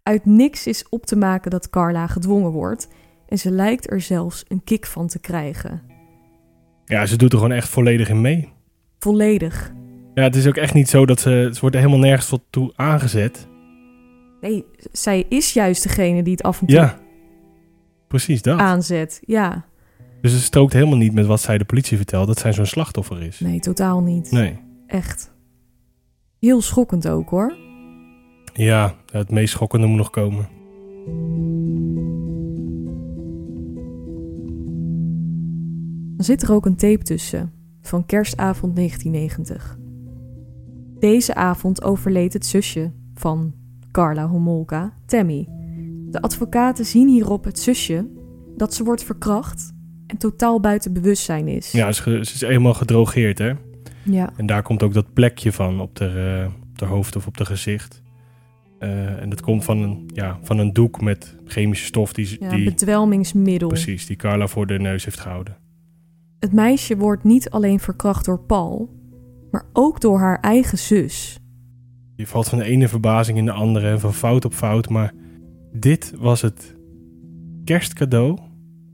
[0.02, 2.88] Uit niks is op te maken dat Carla gedwongen wordt
[3.28, 5.82] en ze lijkt er zelfs een kick van te krijgen.
[6.84, 8.52] Ja, ze doet er gewoon echt volledig in mee.
[8.98, 9.72] Volledig.
[10.14, 11.48] Ja, het is ook echt niet zo dat ze...
[11.52, 13.48] Ze wordt er helemaal nergens tot toe aangezet.
[14.40, 16.98] Nee, zij is juist degene die het af en toe ja,
[18.12, 18.58] precies dat.
[18.58, 19.20] aanzet.
[19.24, 19.64] Ja.
[20.20, 22.26] Dus het strookt helemaal niet met wat zij de politie vertelt...
[22.26, 23.40] dat zij zo'n slachtoffer is.
[23.40, 24.30] Nee, totaal niet.
[24.30, 24.58] Nee.
[24.86, 25.34] Echt.
[26.38, 27.56] Heel schokkend ook, hoor.
[28.54, 30.48] Ja, het meest schokkende moet nog komen.
[36.16, 39.78] Dan zit er ook een tape tussen van kerstavond 1990.
[40.98, 43.54] Deze avond overleed het zusje van
[43.90, 45.61] Carla Homolka, Tammy.
[46.12, 48.08] De advocaten zien hierop het zusje
[48.56, 49.72] dat ze wordt verkracht
[50.06, 51.72] en totaal buiten bewustzijn is.
[51.72, 53.52] Ja, ze, is helemaal gedrogeerd, hè?
[54.04, 54.32] Ja.
[54.36, 57.36] En daar komt ook dat plekje van op de, uh, op de hoofd of op
[57.36, 58.02] de gezicht.
[58.80, 62.36] Uh, en dat komt van een, ja, van een doek met chemische stof die...
[62.40, 63.68] Ja, die bedwelmingsmiddel.
[63.68, 65.56] Precies, die Carla voor de neus heeft gehouden.
[66.38, 68.90] Het meisje wordt niet alleen verkracht door Paul,
[69.50, 71.40] maar ook door haar eigen zus.
[72.16, 75.12] Je valt van de ene verbazing in de andere en van fout op fout, maar
[75.72, 76.74] dit was het
[77.64, 78.38] kerstcadeau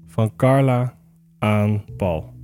[0.07, 0.95] van Carla
[1.39, 2.35] aan Paul.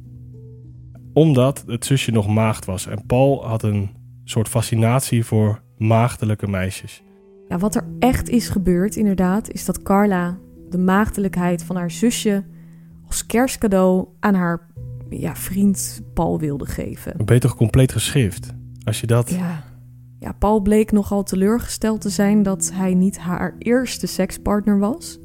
[1.13, 2.87] Omdat het zusje nog maagd was.
[2.87, 3.91] En Paul had een
[4.25, 7.03] soort fascinatie voor maagdelijke meisjes.
[7.49, 10.39] Ja, wat er echt is gebeurd, inderdaad, is dat Carla
[10.71, 12.45] de maagdelijkheid van haar zusje
[13.07, 14.67] als kerstcadeau aan haar
[15.09, 17.39] ja, vriend Paul wilde geven.
[17.39, 18.55] Toch compleet geschift?
[18.85, 19.31] Als je dat...
[19.31, 19.74] Ja.
[20.25, 25.19] Ja, Paul bleek nogal teleurgesteld te zijn dat hij niet haar eerste sekspartner was.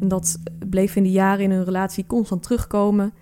[0.00, 3.12] En dat bleef in de jaren in hun relatie constant terugkomen.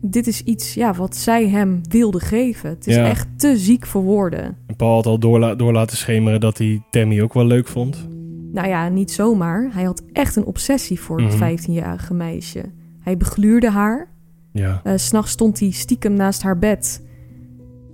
[0.00, 2.70] Dit is iets ja, wat zij hem wilde geven.
[2.70, 3.04] Het is Ja.
[3.08, 4.56] echt te ziek voor woorden.
[4.66, 7.68] En Paul had al door, la- door laten schemeren dat hij Tammy ook wel leuk
[7.68, 8.08] vond.
[8.52, 9.68] Nou ja, niet zomaar.
[9.72, 11.38] Hij had echt een obsessie voor het Mhm.
[11.38, 12.62] 15-jarige meisje.
[13.00, 14.08] Hij begluurde haar.
[14.52, 14.80] Ja.
[14.84, 17.02] Eh, S S'nachts stond hij stiekem naast haar bed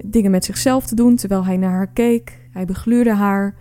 [0.06, 2.39] dingen met zichzelf te doen terwijl hij naar haar keek.
[2.50, 3.54] Hij begluurde haar.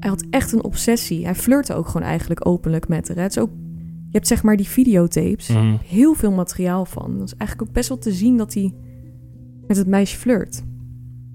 [0.00, 1.24] Hij had echt een obsessie.
[1.24, 3.16] Hij flirte ook gewoon eigenlijk openlijk met haar.
[3.16, 3.50] Het is ook,
[4.06, 5.48] je hebt zeg maar die videotapes.
[5.48, 5.76] Mhm.
[5.84, 7.18] Heel veel materiaal van.
[7.18, 8.72] Dat is eigenlijk ook best wel te zien dat hij
[9.66, 10.62] met het meisje flirt.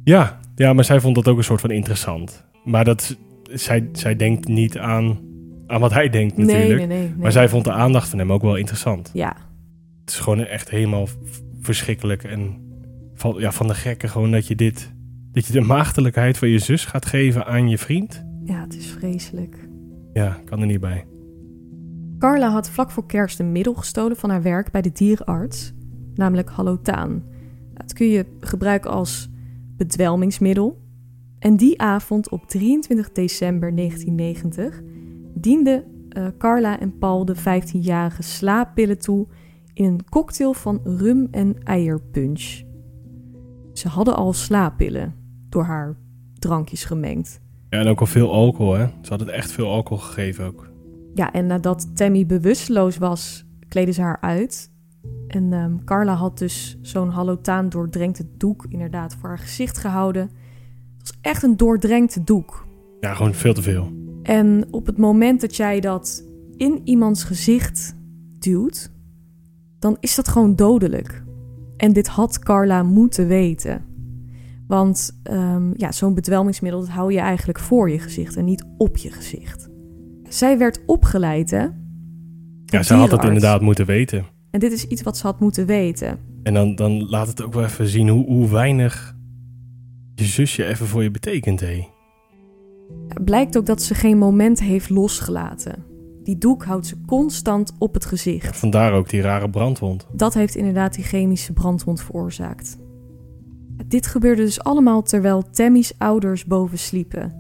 [0.03, 2.45] Ja, ja, maar zij vond dat ook een soort van interessant.
[2.63, 5.19] Maar dat, zij, zij denkt niet aan,
[5.67, 6.67] aan wat hij denkt natuurlijk.
[6.67, 7.13] Nee, nee, nee.
[7.17, 9.09] Maar zij vond de aandacht van hem ook wel interessant.
[9.13, 9.35] Ja,
[10.01, 11.07] Het is gewoon echt helemaal
[11.61, 12.23] verschrikkelijk.
[12.23, 12.61] En
[13.13, 14.92] van, ja, van de gekken gewoon dat je dit...
[15.33, 18.25] Dat je de maagdelijkheid van je zus gaat geven aan je vriend.
[18.43, 19.67] ja, het is vreselijk.
[20.13, 21.05] Ja, kan er niet bij.
[22.19, 25.73] Carla had vlak voor kerst een middel gestolen van haar werk bij de dierenarts,
[26.15, 27.23] namelijk halotaan.
[27.73, 29.29] Dat kun je gebruiken als
[29.77, 30.81] bedwelmingsmiddel.
[31.39, 34.81] En die avond op 23 december 1990
[35.33, 39.27] dienden eh, Carla en Paul de 15-jarige slaappillen toe
[39.73, 42.61] in een cocktail van rum en eierpunch.
[43.73, 45.21] Ze hadden al slaappillen
[45.53, 45.95] door haar
[46.39, 47.41] drankjes gemengd.
[47.69, 48.85] Ja, en ook al veel alcohol, hè.
[49.01, 50.69] Ze hadden echt veel alcohol gegeven ook.
[51.13, 54.71] Ja, en nadat Tammy bewusteloos was, kleden ze haar uit.
[55.27, 60.21] En ehm, Carla had dus zo'n halotaan doordrenkte doek inderdaad voor haar gezicht gehouden.
[60.97, 62.67] Het was echt een doordrenkte doek.
[62.99, 63.91] Ja, gewoon veel te veel.
[64.23, 66.23] En op het moment dat jij dat
[66.57, 67.95] in iemands gezicht
[68.39, 68.91] duwt,
[69.79, 71.23] dan is dat gewoon dodelijk.
[71.77, 73.92] En dit had Carla moeten weten.
[74.73, 78.97] Want ehm, ja, zo'n bedwelmingsmiddel dat hou je eigenlijk voor je gezicht en niet op
[78.97, 79.69] je gezicht.
[80.29, 81.67] Zij werd opgeleid, hè?
[82.65, 84.25] Ja, ze had het inderdaad moeten weten.
[84.51, 86.19] En dit is iets wat ze had moeten weten.
[86.43, 89.15] En dan, dan laat het ook wel even zien hoe, hoe weinig
[90.15, 91.87] je zusje even voor je betekent, hé.
[93.23, 95.85] Blijkt ook dat ze geen moment heeft losgelaten.
[96.23, 98.57] Die doek houdt ze constant op het gezicht.
[98.57, 100.07] Vandaar ook die rare brandwond.
[100.11, 102.77] Dat heeft inderdaad die chemische brandwond veroorzaakt.
[103.87, 107.33] Dit gebeurde dus allemaal terwijl Tammy's ouders boven sliepen.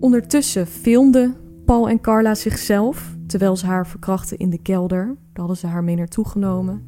[0.00, 5.06] Ondertussen filmden Paul en Carla zichzelf terwijl ze haar verkrachten in de kelder.
[5.06, 6.82] Daar hadden ze haar mee naartoe genomen.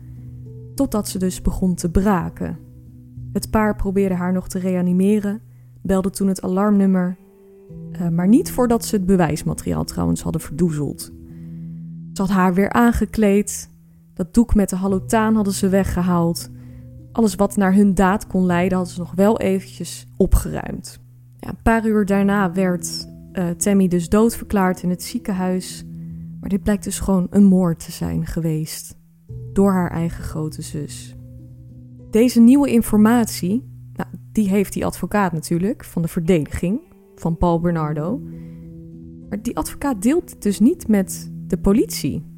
[0.74, 2.58] Totdat ze dus begon te braken.
[3.32, 5.40] Het paar probeerde haar nog te reanimeren,
[5.82, 7.16] belde toen het alarmnummer,
[7.92, 11.00] eh, maar niet voordat ze het bewijsmateriaal trouwens hadden verdoezeld.
[12.12, 13.70] Ze had haar weer aangekleed,
[14.14, 16.50] dat doek met de halotaan hadden ze weggehaald.
[17.12, 21.00] Alles wat naar hun daad kon leiden hadden ze nog wel eventjes opgeruimd.
[21.36, 25.84] Ja, een paar uur daarna werd eh, Tammy dus doodverklaard in het ziekenhuis.
[26.40, 28.98] Maar dit blijkt dus gewoon een moord te zijn geweest.
[29.52, 31.16] Door haar eigen grote zus.
[32.11, 36.80] Deze nieuwe informatie, nou, die heeft die advocaat natuurlijk van de verdediging
[37.14, 38.20] van Paul Bernardo.
[39.28, 42.29] Maar die advocaat deelt dus niet met de politie.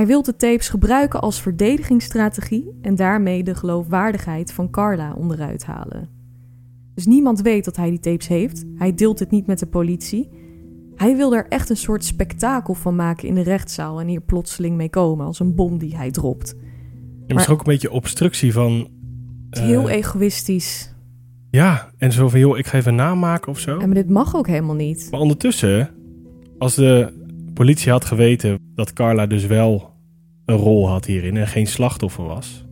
[0.00, 6.08] Hij wil de tapes gebruiken als verdedigingsstrategie en daarmee de geloofwaardigheid van Carla onderuit halen.
[6.94, 8.64] Dus niemand weet dat hij die tapes heeft.
[8.74, 10.28] Hij deelt het niet met de politie.
[10.94, 14.76] Hij wil er echt een soort spektakel van maken in de rechtszaal en hier plotseling
[14.76, 16.54] mee komen als een bom die hij dropt.
[17.26, 18.88] En misschien ook een beetje obstructie van...
[19.50, 20.94] Heel eh, egoïstisch.
[21.50, 23.78] Ja, en zo van, joh, ik ga even namaken of zo.
[23.78, 25.08] En maar dit mag ook helemaal niet.
[25.10, 25.90] Maar ondertussen,
[26.58, 27.12] als de
[27.54, 29.89] politie had geweten dat Carla dus wel
[30.50, 32.64] een rol had hierin en geen slachtoffer was.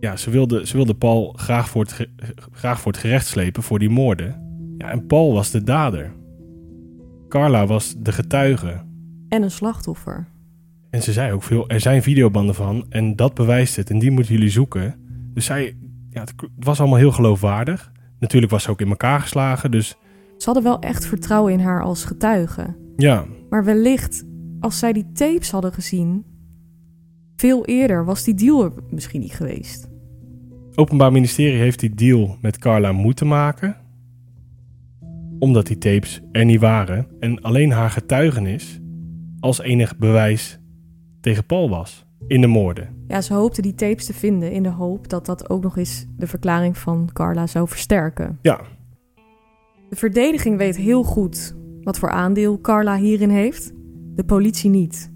[0.00, 2.08] Ja, ze wilde, ze wilde Paul graag voor, het
[2.52, 4.42] graag voor het gerecht slepen voor die moorden.
[4.78, 6.12] Ja, en Paul was de dader.
[7.28, 8.80] Carla was de getuige.
[9.28, 10.28] En een slachtoffer.
[10.90, 14.10] En ze zei ook veel, er zijn videobanden van en dat bewijst het en die
[14.10, 14.94] moeten jullie zoeken.
[15.32, 15.76] Dus zij,
[16.10, 17.92] ja, het was allemaal heel geloofwaardig.
[18.18, 19.88] Natuurlijk was ze ook in elkaar geslagen, dus
[20.36, 22.76] Ze hadden wel echt vertrouwen in haar als getuige.
[22.96, 24.24] ja, Maar wellicht,
[24.60, 26.24] als zij die tapes hadden gezien,
[27.36, 29.88] veel eerder was die deal er misschien niet geweest.
[30.74, 33.76] Openbaar Ministerie heeft die deal met Carla moeten maken.
[35.38, 37.06] Omdat die tapes er niet waren.
[37.20, 38.80] En alleen haar getuigenis
[39.40, 40.58] als enig bewijs
[41.20, 42.04] tegen Paul was.
[42.26, 42.88] in de moorden.
[43.08, 46.06] Ja, ze hoopte die tapes te vinden in de hoop dat dat ook nog eens
[46.16, 48.38] de verklaring van Carla zou versterken.
[48.42, 48.60] Ja.
[49.88, 53.72] De verdediging weet heel goed wat voor aandeel Carla hierin heeft,
[54.14, 55.12] de politie niet.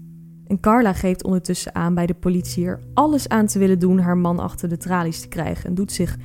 [0.49, 4.17] En Carla geeft ondertussen aan bij de politie er alles aan te willen doen haar
[4.17, 6.17] man achter de tralies te krijgen en doet zich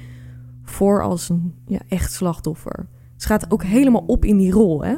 [0.62, 2.86] voor als een ja, echt slachtoffer.
[3.16, 4.94] Ze gaat ook helemaal op in die rol, hè?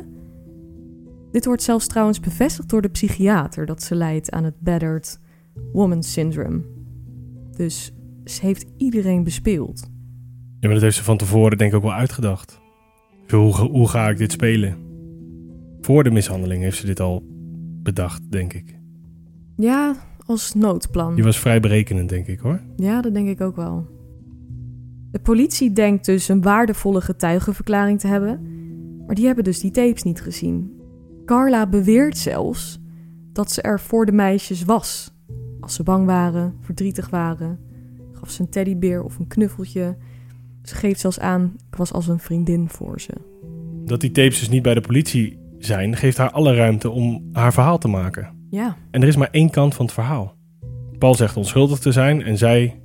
[1.31, 5.21] Dit wordt zelfs trouwens bevestigd door de psychiater dat ze lijdt aan het battered
[5.73, 6.63] woman syndrome.
[7.57, 7.93] Dus
[8.25, 9.81] ze heeft iedereen bespeeld.
[10.61, 12.61] Ja, maar dat heeft ze van tevoren denk ik ook wel uitgedacht.
[13.29, 14.77] Hoe, hoe ga ik dit spelen?
[15.81, 17.23] Voor de mishandeling heeft ze dit al
[17.83, 18.76] bedacht, denk ik.
[19.57, 19.97] Ja,
[20.27, 21.15] als noodplan.
[21.15, 22.61] Die was vrij berekenend, denk ik hoor.
[22.77, 23.87] Ja, dat denk ik ook wel.
[25.11, 28.41] De politie denkt dus een waardevolle getuigenverklaring te hebben,
[29.07, 30.81] maar die hebben dus die tapes niet gezien.
[31.25, 32.81] Carla beweert zelfs
[33.33, 35.15] dat ze er voor de meisjes was.
[35.61, 37.59] Als ze bang waren, verdrietig waren,
[38.13, 39.97] gaf ze een teddybeer of een knuffeltje.
[40.63, 43.13] Ze geeft zelfs aan, ik was als een vriendin voor ze.
[43.85, 47.53] Dat die tapes dus niet bij de politie zijn, geeft haar alle ruimte om haar
[47.53, 48.36] verhaal te maken.
[48.51, 48.77] Ja.
[48.91, 50.35] En er is maar één kant van het verhaal.
[50.99, 52.81] Paul zegt onschuldig te zijn en zij.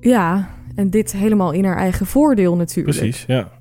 [0.00, 2.98] Ja, en dit helemaal in haar eigen voordeel natuurlijk.
[2.98, 3.52] Precies, ja.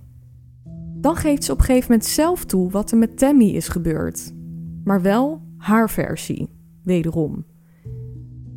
[0.95, 4.33] Dan geeft ze op een gegeven moment zelf toe wat er met Tammy is gebeurd.
[4.83, 6.49] Maar wel haar versie,
[6.83, 7.45] wederom.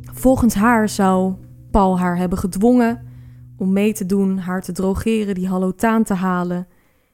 [0.01, 1.35] Volgens haar zou
[1.71, 3.01] Paul haar hebben gedwongen
[3.57, 6.67] om mee te doen, haar te drogeren, die halotaan te halen.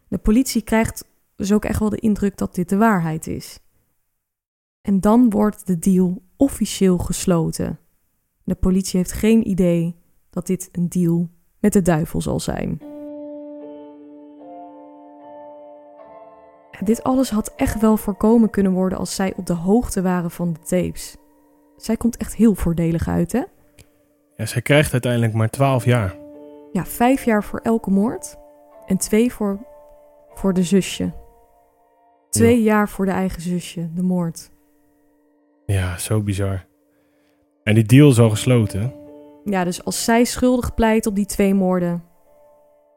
[0.07, 1.05] De politie krijgt
[1.36, 3.60] dus ook echt wel de indruk dat dit de waarheid is.
[4.82, 7.80] En dan wordt de deal officieel gesloten.
[8.43, 9.95] De politie heeft geen idee
[10.30, 12.82] dat dit een deal met de duivel zal zijn.
[16.84, 20.53] Dit alles had echt wel voorkomen kunnen worden als zij op de hoogte waren van
[20.53, 21.17] de tapes.
[21.77, 23.43] Zij komt echt heel voordelig uit, hè?
[24.36, 26.17] Ja, zij krijgt uiteindelijk maar 12 jaar.
[26.71, 28.38] Ja, vijf jaar voor elke moord
[28.86, 29.59] en twee voor,
[30.34, 31.13] voor de zusje.
[32.30, 34.51] Twee jaar voor de eigen zusje, de moord.
[35.74, 36.65] Ja, zo bizar.
[37.63, 38.93] En die deal is al gesloten.
[39.43, 42.03] Ja, dus als zij schuldig pleit op die twee moorden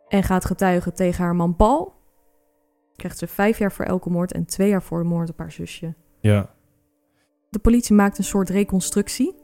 [0.09, 1.95] en gaat getuigen tegen haar man Paul,
[2.97, 5.53] krijgt ze vijf jaar voor elke moord en twee jaar voor de moord op haar
[5.53, 5.95] zusje.
[6.21, 6.51] Ja.
[7.51, 9.35] De politie maakt een soort reconstructie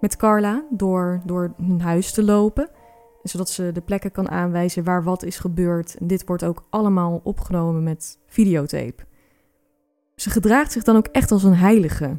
[0.00, 2.70] met Carla door, door hun huis te lopen,
[3.22, 5.96] zodat ze de plekken kan aanwijzen waar wat is gebeurd.
[5.98, 9.06] En dit wordt ook allemaal opgenomen met videotape.
[10.14, 12.16] Ze gedraagt zich dan ook echt als een heilige.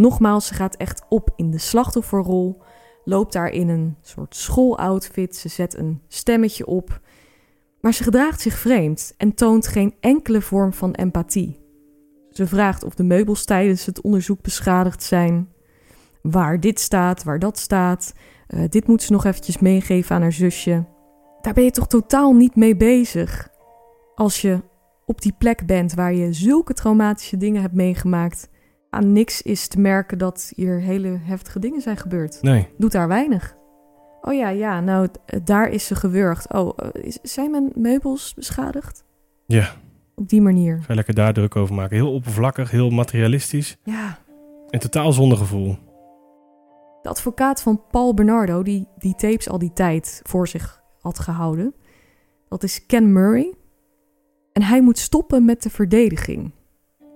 [0.00, 2.62] Nogmaals, ze gaat echt op in de slachtofferrol,
[3.04, 7.00] loopt daar in een soort schooloutfit, ze zet een stemmetje op.
[7.80, 11.58] Maar ze gedraagt zich vreemd en toont geen enkele vorm van empathie.
[12.30, 15.48] Ze vraagt of de meubels tijdens het onderzoek beschadigd zijn,
[16.22, 18.12] waar dit staat, waar dat staat.
[18.48, 20.84] Uh, dit moet ze nog eventjes meegeven aan haar zusje.
[21.40, 23.48] Daar ben je toch totaal niet mee bezig.
[24.14, 24.60] Als je
[25.06, 28.49] op die plek bent waar je zulke traumatische dingen hebt meegemaakt.
[28.90, 32.42] Aan niks is te merken dat hier hele heftige dingen zijn gebeurd.
[32.42, 32.68] Nee.
[32.78, 33.56] Doet daar weinig.
[34.20, 35.08] Oh ja, ja, nou,
[35.44, 36.52] daar is ze gewurgd.
[36.52, 39.04] Oh, is, zijn mijn meubels beschadigd?
[39.46, 39.72] Ja.
[40.14, 40.78] Op die manier.
[40.78, 41.96] Ga je lekker daar druk over maken.
[41.96, 43.76] Heel oppervlakkig, heel materialistisch.
[43.84, 44.18] Ja.
[44.68, 45.76] En totaal zonder gevoel.
[47.02, 51.74] De advocaat van Paul Bernardo, die die tapes al die tijd voor zich had gehouden,
[52.48, 53.54] dat is Ken Murray.
[54.52, 56.52] En hij moet stoppen met de verdediging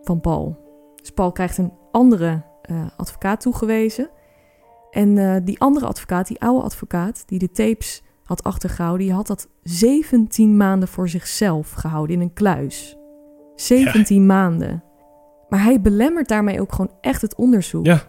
[0.02, 0.63] van Paul.
[1.04, 4.10] Dus Paul krijgt een andere uh, advocaat toegewezen.
[4.90, 9.26] En uh, die andere advocaat, die oude advocaat, die de tapes had achtergehouden, die had
[9.26, 12.96] dat 17 maanden voor zichzelf gehouden in een kluis.
[13.54, 14.22] 17 ja.
[14.22, 14.84] maanden.
[15.48, 17.86] Maar hij belemmert daarmee ook gewoon echt het onderzoek.
[17.86, 18.02] Ja.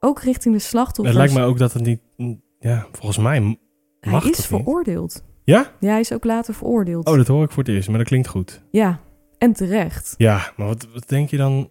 [0.00, 1.16] Ook richting de slachtoffers.
[1.16, 2.00] Het lijkt me ook dat het niet,
[2.58, 3.40] ja, volgens mij
[4.00, 5.24] mag Hij is veroordeeld.
[5.44, 5.72] Ja?
[5.80, 7.06] Ja, hij is ook later veroordeeld.
[7.06, 8.62] Oh, dat hoor ik voor het eerst, maar dat klinkt goed.
[8.70, 9.00] Ja,
[9.38, 10.14] en terecht.
[10.16, 11.70] Ja, maar wat, wat denk je dan?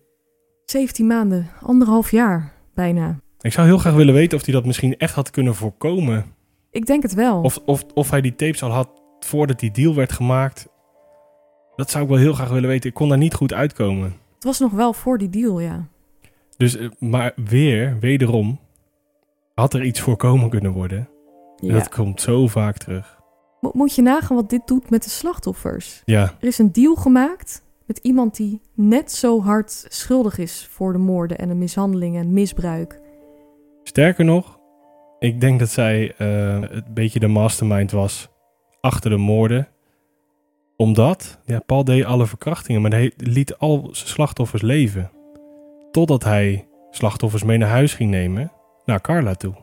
[0.71, 3.19] 17 maanden, anderhalf jaar bijna.
[3.41, 6.25] Ik zou heel graag willen weten of hij dat misschien echt had kunnen voorkomen.
[6.71, 7.41] Ik denk het wel.
[7.41, 8.89] Of, of, of hij die tapes al had
[9.19, 10.67] voordat die deal werd gemaakt.
[11.75, 12.89] Dat zou ik wel heel graag willen weten.
[12.89, 14.15] Ik kon daar niet goed uitkomen.
[14.35, 15.87] Het was nog wel voor die deal, ja.
[16.57, 18.59] Dus, maar weer, wederom,
[19.55, 21.09] had er iets voorkomen kunnen worden.
[21.57, 21.73] ja.
[21.73, 23.19] Dat komt zo vaak terug.
[23.61, 26.01] Mo moet je nagaan wat dit doet met de slachtoffers.
[26.05, 30.93] Ja, Er is een deal gemaakt met iemand die net zo hard schuldig is voor
[30.93, 32.99] de moorden en de mishandelingen en misbruik.
[33.83, 34.59] sterker nog,
[35.19, 36.27] ik denk dat zij eh,
[36.61, 38.29] een beetje de mastermind was
[38.81, 39.67] achter de moorden.
[40.75, 45.11] Omdat, ja, Paul deed alle verkrachtingen, maar hij liet al zijn slachtoffers leven.
[45.91, 48.51] Totdat hij slachtoffers mee naar huis ging nemen,
[48.85, 49.53] naar Carla toe.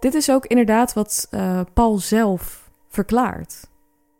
[0.00, 3.70] Dit is ook inderdaad wat eh, Paul zelf verklaart.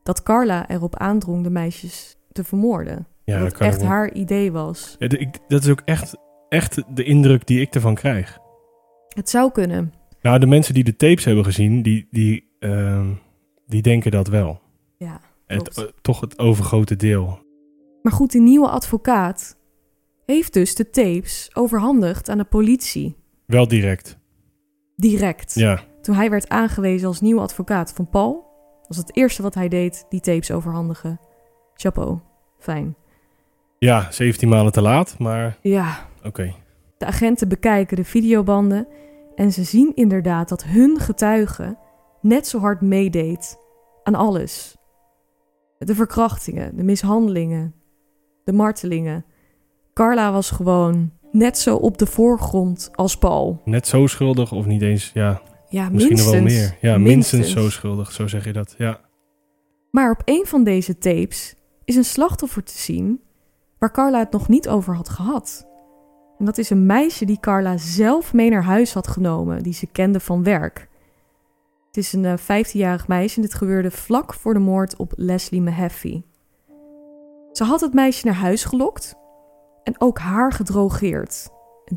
[0.02, 3.06] Dat Carla erop aandrong de meisjes te vermoorden.
[3.34, 4.96] Ja, dat dat echt haar idee was.
[4.98, 6.16] Ja, de- ik- dat is ook echt,
[6.48, 8.38] echt de indruk die ik ervan krijg.
[9.08, 9.92] Het zou kunnen.
[10.22, 13.06] Nou, de mensen die de tapes hebben gezien, die, die, ehm,
[13.66, 14.60] die denken dat wel.
[14.96, 17.38] Ja, Het, eh, toch het overgrote deel.
[18.02, 19.56] Maar goed, die nieuwe advocaat
[20.26, 23.16] heeft dus de tapes overhandigd aan de politie.
[23.46, 24.18] Wel direct.
[24.96, 25.54] Direct.
[25.54, 28.46] Ja, Toen hij werd aangewezen als nieuwe advocaat van Paul,
[28.88, 31.20] was het eerste wat hij deed die tapes overhandigen.
[31.74, 32.18] Chapeau.
[32.58, 32.96] Fijn.
[33.78, 36.54] Ja 17 maanden te laat, maar Ja, oké.
[36.98, 38.86] de agenten bekijken de videobanden
[39.34, 41.76] en ze zien inderdaad dat hun getuige
[42.20, 43.58] net zo hard meedeed
[44.02, 44.76] aan alles.
[45.78, 47.74] De verkrachtingen, de mishandelingen,
[48.44, 49.24] de martelingen.
[49.94, 53.60] Carla was gewoon net zo op de voorgrond als Paul.
[53.64, 56.34] Net zo schuldig of niet eens, ja, Ja, misschien minstens.
[56.34, 56.76] wel meer.
[56.80, 57.50] Ja, minstens.
[57.52, 58.74] zo schuldig, zo zeg je dat.
[58.78, 59.00] Ja,
[59.90, 61.54] Maar op een van deze tapes
[61.84, 63.20] is een slachtoffer te zien
[63.78, 65.66] waar Carla het nog niet over had gehad.
[66.38, 69.86] En dat is een meisje die Carla zelf mee naar huis had genomen, die ze
[69.86, 70.88] kende van werk.
[71.86, 75.62] Het is een eh, 15-jarig meisje en dit gebeurde vlak voor de moord op Leslie
[75.62, 76.22] Mahaffey.
[77.52, 79.14] Ze had het meisje naar huis gelokt
[79.82, 81.48] en ook haar gedrogeerd.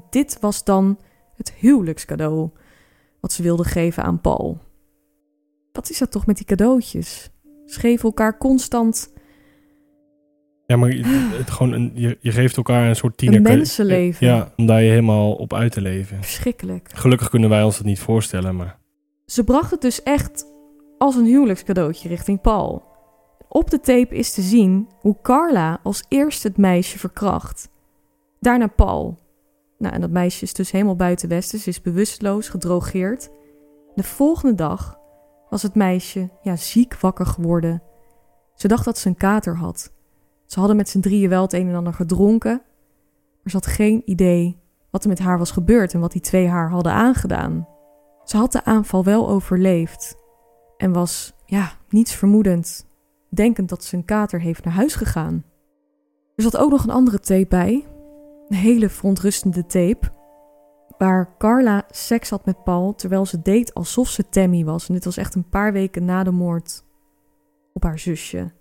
[0.09, 0.99] Dit was dan
[1.35, 2.49] het huwelijkscadeau
[3.19, 4.57] wat ze wilde geven aan Paul.
[5.71, 7.29] Wat is dat toch met die cadeautjes?
[7.65, 9.13] Ze geven elkaar constant
[10.71, 13.37] ja maar je- het, gewoon een, je, je geeft elkaar een soort tiener...
[13.37, 14.27] een mensenleven.
[14.27, 16.17] Ja, om daar je helemaal op uit te leven.
[16.23, 16.89] Verschrikkelijk.
[16.93, 18.79] Gelukkig kunnen wij ons dat niet voorstellen, maar...
[19.25, 20.45] Ze bracht het dus echt
[20.97, 22.83] als een huwelijkscadeautje richting Paul.
[23.47, 27.69] Op de tape is te zien hoe Carla als eerste het meisje verkracht.
[28.39, 29.17] Daarna Paul.
[29.77, 31.59] Nou, en dat meisje is dus helemaal buiten Westen.
[31.59, 33.29] Ze is bewusteloos, gedrogeerd.
[33.95, 34.97] De volgende dag
[35.49, 37.83] was het meisje ja, ziek wakker geworden.
[38.55, 39.91] Ze dacht dat ze een kater had.
[40.51, 42.61] Ze hadden met z'n drieën wel het een en ander gedronken.
[43.41, 46.47] Maar ze had geen idee wat er met haar was gebeurd en wat die twee
[46.47, 47.67] haar hadden aangedaan.
[48.23, 50.15] Ze had de aanval wel overleefd
[50.77, 52.85] en was, ja, niets vermoedend,
[53.29, 55.43] denkend dat ze een kater heeft naar huis gegaan.
[56.35, 57.85] Er zat ook nog een andere tape bij,
[58.47, 60.11] een hele verontrustende tape,
[60.97, 64.87] waar Carla seks had met Paul terwijl ze deed alsof ze Tammy was.
[64.87, 66.83] En dit was echt een paar weken na de moord
[67.73, 68.59] op haar zusje.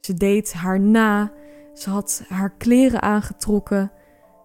[0.00, 1.32] Ze deed haar na,
[1.74, 3.90] ze had haar kleren aangetrokken,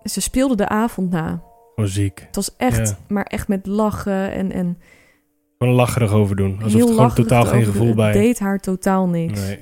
[0.03, 1.43] en ze speelde de avond na.
[1.75, 2.19] Gewoon ziek.
[2.25, 2.97] Het was echt, Ja.
[3.07, 4.77] maar echt met lachen en, en
[5.57, 6.53] Gewoon lacherig over doen.
[6.55, 8.05] Alsof heel er gewoon totaal geen gevoel bij...
[8.05, 9.39] Het deed haar totaal niks.
[9.47, 9.59] Nee.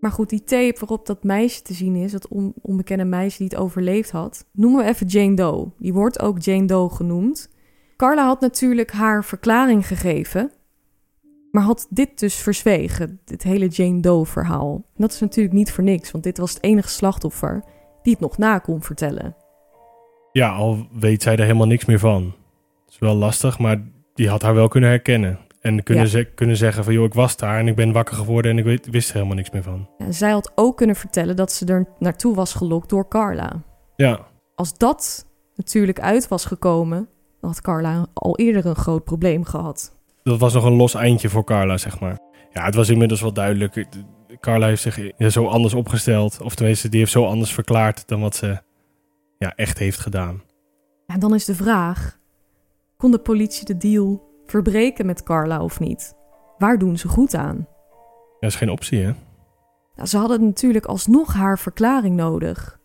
[0.00, 3.46] Maar goed, die tape waarop dat meisje te zien is, dat on- onbekende meisje die
[3.46, 5.70] het overleefd had, noemen we even Jane Doe.
[5.78, 7.50] Die wordt ook Jane Doe genoemd.
[7.96, 10.50] Carla had natuurlijk haar verklaring gegeven,
[11.52, 14.74] maar had dit dus verzwegen, dit hele Jane Doe verhaal.
[14.74, 17.64] En dat is natuurlijk niet voor niks, want dit was het enige slachtoffer
[18.02, 19.36] die het nog na kon vertellen.
[20.32, 22.22] Ja, al weet zij er helemaal niks meer van.
[22.84, 23.82] Het is wel lastig, maar
[24.14, 25.38] die had haar wel kunnen herkennen.
[25.60, 26.10] En kunnen, Ja.
[26.10, 28.64] ze, kunnen zeggen van, joh, ik was daar en ik ben wakker geworden en ik
[28.64, 29.88] weet, wist er helemaal niks meer van.
[29.98, 33.62] Ja, zij had ook kunnen vertellen dat ze er naartoe was gelokt door Carla.
[33.96, 34.20] Ja,
[34.54, 35.26] Als dat
[35.56, 37.08] natuurlijk uit was gekomen,
[37.40, 39.96] dan had Carla al eerder een groot probleem gehad.
[40.22, 42.18] Dat was nog een los eindje voor Carla, zeg maar.
[42.52, 43.86] Ja, het was inmiddels wel duidelijk.
[44.40, 46.40] Carla heeft zich ja, zo anders opgesteld.
[46.40, 48.62] Of tenminste, die heeft zo anders verklaard dan wat ze
[49.38, 50.42] ja, echt heeft gedaan.
[51.06, 52.18] En dan is de vraag:
[52.96, 56.14] kon de politie de deal verbreken met Carla of niet?
[56.58, 57.66] Waar doen ze goed aan?
[58.40, 59.12] Dat is geen optie, hè?
[59.96, 62.80] Nou, ze hadden natuurlijk alsnog haar verklaring nodig.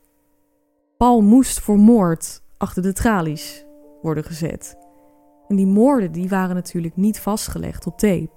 [0.98, 3.66] Paul moest voor moord achter de tralies
[4.02, 4.87] worden gezet.
[5.48, 8.30] En die moorden die waren natuurlijk niet vastgelegd op tape.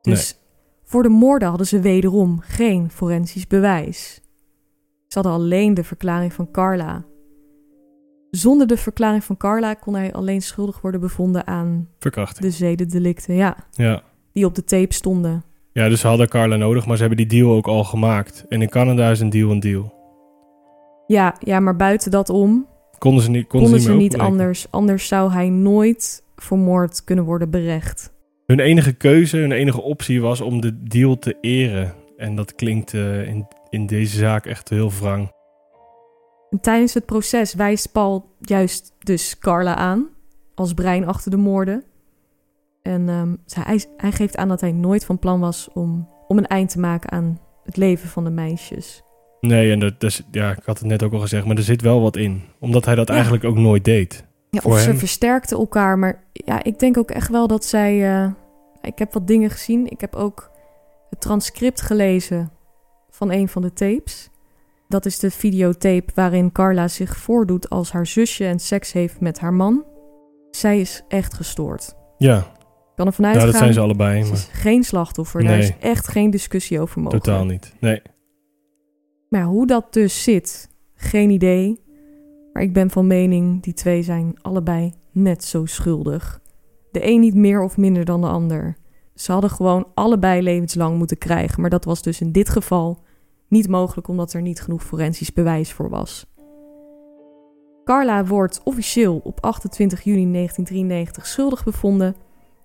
[0.00, 0.38] Dus
[0.84, 4.20] voor de moorden hadden ze wederom geen forensisch bewijs.
[5.08, 7.04] Ze hadden alleen de verklaring van Carla.
[8.30, 12.44] Zonder de verklaring van Carla kon hij alleen schuldig worden bevonden aan Verkrachting.
[12.46, 14.02] de zedendelicten, ja, Ja.
[14.32, 15.42] die op de tape stonden.
[15.72, 18.44] ja, dus ze hadden Carla nodig, maar ze hebben die deal ook al gemaakt.
[18.48, 19.92] En in Canada is een deal een deal.
[21.06, 22.66] Ja, ja, maar buiten dat om
[23.04, 24.44] Konden ze niet, konden konden ze ze niet, meer niet openbreken.
[24.44, 24.70] anders.
[24.70, 28.12] Anders zou hij nooit voor moord kunnen worden berecht.
[28.46, 31.94] Hun enige keuze, hun enige optie was om de deal te eren.
[32.16, 35.32] En dat klinkt eh, in, in deze zaak echt heel wrang.
[36.50, 40.08] En tijdens het proces wijst Paul juist dus Carla aan
[40.54, 41.84] als brein achter de moorden.
[42.82, 46.46] En ehm, hij, hij geeft aan dat hij nooit van plan was om, om een
[46.46, 49.03] eind te maken aan het leven van de meisjes.
[49.46, 51.80] Nee, en dat, is- ja, ik had het net ook al gezegd, maar er zit
[51.82, 52.42] wel wat in.
[52.60, 53.14] Omdat hij dat Ja.
[53.14, 54.24] eigenlijk ook nooit deed.
[54.50, 55.98] Ja, of ze versterkten elkaar.
[55.98, 58.14] Maar ja, ik denk ook echt wel dat zij...
[58.22, 58.30] eh,
[58.82, 59.90] ik heb wat dingen gezien.
[59.90, 60.50] Ik heb ook
[61.10, 62.50] het transcript gelezen
[63.10, 64.28] van een van de tapes.
[64.88, 69.38] Dat is de videotape waarin Carla zich voordoet als haar zusje en seks heeft met
[69.40, 69.84] haar man.
[70.50, 71.94] Zij is echt gestoord.
[72.18, 72.44] Ja, Ik
[73.00, 73.52] kan ervan nou, uitgaan.
[73.52, 75.44] dat zijn ze allebei, Ze maar is geen slachtoffer.
[75.44, 75.78] Daar is Nee.
[75.92, 77.24] echt geen discussie over mogelijk.
[77.24, 77.74] totaal niet.
[77.80, 78.02] Nee.
[79.34, 81.80] Maar hoe dat dus zit, geen idee.
[82.52, 86.40] Maar ik ben van mening, die twee zijn allebei net zo schuldig.
[86.90, 88.76] De een niet meer of minder dan de ander.
[89.14, 91.60] Ze hadden gewoon allebei levenslang moeten krijgen.
[91.60, 92.98] Maar dat was dus in dit geval
[93.48, 96.26] niet mogelijk omdat er niet genoeg forensisch bewijs voor was.
[97.84, 102.16] Carla wordt officieel op 28 juni 1993 schuldig bevonden.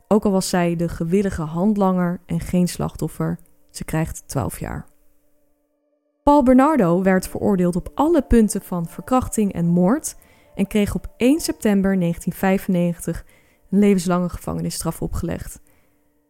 [0.07, 3.39] Ook al was zij de gewillige handlanger en geen slachtoffer.
[3.69, 4.88] Ze krijgt 12 jaar.
[6.29, 10.15] Paul Bernardo werd veroordeeld op alle punten van verkrachting en moord
[10.55, 13.25] en kreeg op 1 september 1995
[13.71, 15.61] een levenslange gevangenisstraf opgelegd.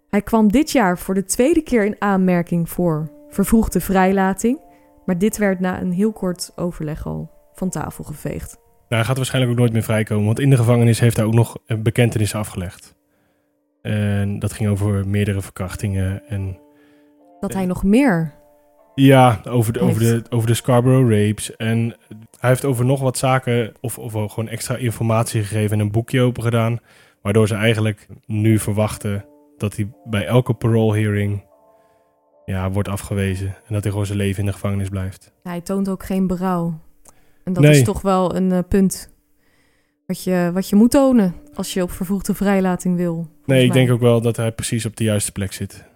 [0.10, 4.60] Hij kwam dit jaar voor de tweede keer in aanmerking voor vervroegde vrijlating,
[5.06, 8.54] maar dit werd na een heel kort overleg al van tafel geveegd.
[8.56, 11.34] Nou, hij gaat waarschijnlijk ook nooit meer vrijkomen, want in de gevangenis heeft hij ook
[11.34, 12.96] nog een bekentenis afgelegd.
[13.82, 16.60] En dat ging over meerdere verkrachtingen en
[17.40, 18.39] Dat hij nog meer.
[19.00, 21.56] Ja, over de, over, de, over de Scarborough Rapes.
[21.56, 21.96] En
[22.40, 26.22] hij heeft over nog wat zaken, of, of gewoon extra informatie gegeven en een boekje
[26.22, 26.80] open gedaan.
[27.22, 29.26] Waardoor ze eigenlijk nu verwachten
[29.58, 31.44] dat hij bij elke parole hearing
[32.46, 33.48] ja, wordt afgewezen.
[33.48, 35.34] En dat hij gewoon zijn leven in de gevangenis blijft.
[35.44, 36.80] Hij toont ook geen berouw.
[37.44, 37.72] En dat Nee.
[37.72, 39.10] is toch wel een eh, punt
[40.06, 43.28] wat je, wat je moet tonen als je op vervroegde vrijlating wil.
[43.46, 43.78] Nee, ik mij.
[43.78, 45.88] denk ook wel dat hij precies op de juiste plek zit.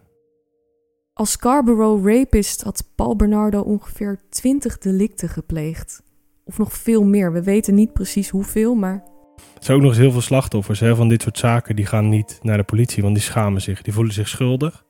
[1.13, 6.03] Als Scarborough rapist had Paul Bernardo ongeveer 20 delicten gepleegd.
[6.43, 7.33] Of nog veel meer.
[7.33, 9.03] We weten niet precies hoeveel, maar
[9.35, 11.75] Er zijn ook nog eens heel veel slachtoffers hè, van dit soort zaken.
[11.75, 13.81] Die gaan niet naar de politie, want die schamen zich.
[13.81, 14.85] Die voelen zich schuldig.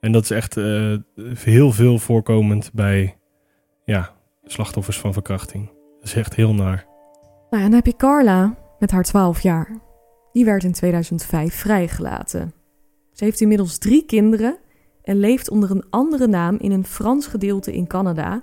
[0.00, 0.94] En dat is echt eh,
[1.34, 3.18] heel veel voorkomend bij
[3.84, 5.66] ja, slachtoffers van verkrachting.
[5.66, 6.86] Dat is echt heel naar.
[7.50, 9.80] Nou, en dan heb je Carla met haar 12 jaar.
[10.32, 12.52] Die werd in 2005 vrijgelaten.
[13.12, 14.58] Ze heeft inmiddels drie kinderen
[15.02, 18.42] en leeft onder een andere naam in een Frans gedeelte in Canada.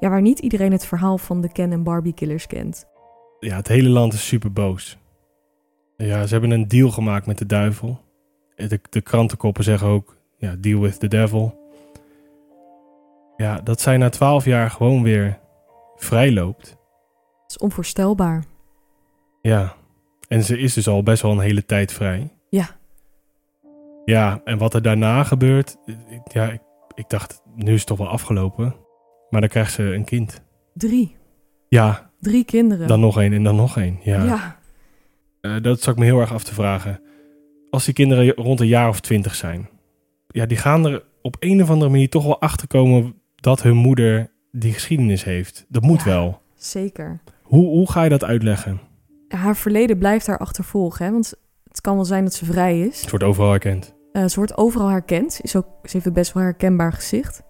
[0.00, 2.86] Ja, waar niet iedereen het verhaal van de Ken en Barbie killers kent.
[3.40, 4.98] Ja, het hele land is super boos.
[5.96, 8.00] Ja, ze hebben een deal gemaakt met de duivel.
[8.56, 11.62] De, de krantenkoppen zeggen ook, ja, deal with the devil.
[13.36, 15.38] Ja, dat zij na twaalf jaar gewoon weer
[15.96, 16.66] vrijloopt.
[17.42, 18.44] Dat is onvoorstelbaar.
[19.42, 19.74] Ja,
[20.28, 22.33] en ze is dus al best wel een hele tijd vrij.
[24.04, 24.40] Ja.
[24.44, 25.76] En wat er daarna gebeurt,
[26.32, 26.60] ja, ik,
[26.94, 28.74] ik dacht, nu is het toch wel afgelopen.
[29.30, 30.42] Maar dan krijgt ze een kind.
[30.74, 31.16] Drie.
[31.68, 32.88] Ja, Drie kinderen.
[32.88, 33.98] dan nog één en dan nog één.
[34.02, 34.24] Ja.
[34.24, 34.58] ja.
[35.40, 37.00] Eh, dat zat ik me heel erg af te vragen.
[37.70, 39.68] Als die kinderen rond een jaar of twintig zijn,
[40.28, 43.76] ja, die gaan er op een of andere manier toch wel achter komen dat hun
[43.76, 45.64] moeder die geschiedenis heeft.
[45.68, 46.04] Dat moet Ja.
[46.04, 46.40] wel.
[46.54, 47.20] zeker.
[47.42, 48.80] Hoe, hoe ga je dat uitleggen?
[49.28, 51.12] Haar verleden blijft haar achtervolgen, hè?
[51.12, 51.34] want
[51.68, 53.00] het kan wel zijn dat ze vrij is.
[53.00, 53.93] Het wordt overal herkend.
[54.14, 55.38] Eh, ze wordt overal herkend.
[55.42, 57.42] Is ook, ze heeft een best wel herkenbaar gezicht.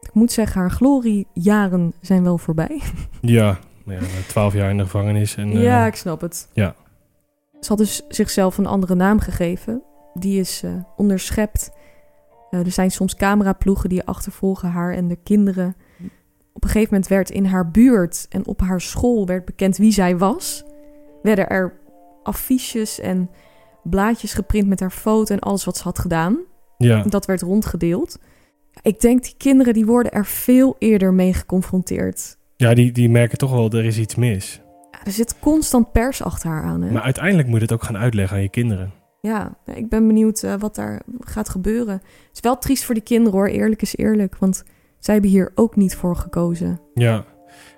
[0.00, 2.80] Ik moet zeggen, haar gloriejaren zijn wel voorbij.
[3.20, 3.98] Ja, ja
[4.28, 5.36] twaalf jaar in de gevangenis.
[5.36, 6.48] En, eh, ja, ik snap het.
[6.52, 6.74] ja.
[7.60, 9.82] Ze had dus zichzelf een andere naam gegeven.
[10.14, 11.70] Die is eh, onderschept.
[12.50, 15.76] Er zijn soms cameraploegen die achtervolgen haar en de kinderen.
[16.52, 19.92] Op een gegeven moment werd in haar buurt en op haar school werd bekend wie
[19.92, 20.64] zij was.
[21.22, 21.80] Werden er
[22.22, 23.30] affiches en
[23.84, 26.38] blaadjes geprint met haar foto en alles wat ze had gedaan.
[26.78, 27.02] ja.
[27.02, 28.18] Dat werd rondgedeeld.
[28.82, 32.36] Ik denk die kinderen die worden er veel eerder mee geconfronteerd.
[32.56, 34.60] ja die, die merken toch wel, er is iets mis.
[34.90, 36.82] Ja, er zit constant pers achter haar aan.
[36.82, 36.90] Hè?
[36.90, 38.92] Maar uiteindelijk moet je het ook gaan uitleggen aan je kinderen.
[39.20, 41.94] Ja, ik ben benieuwd eh, wat daar gaat gebeuren.
[41.94, 44.36] Het is wel triest voor die kinderen hoor, eerlijk is eerlijk.
[44.38, 44.64] Want
[44.98, 46.80] zij hebben hier ook niet voor gekozen.
[46.94, 47.24] Ja.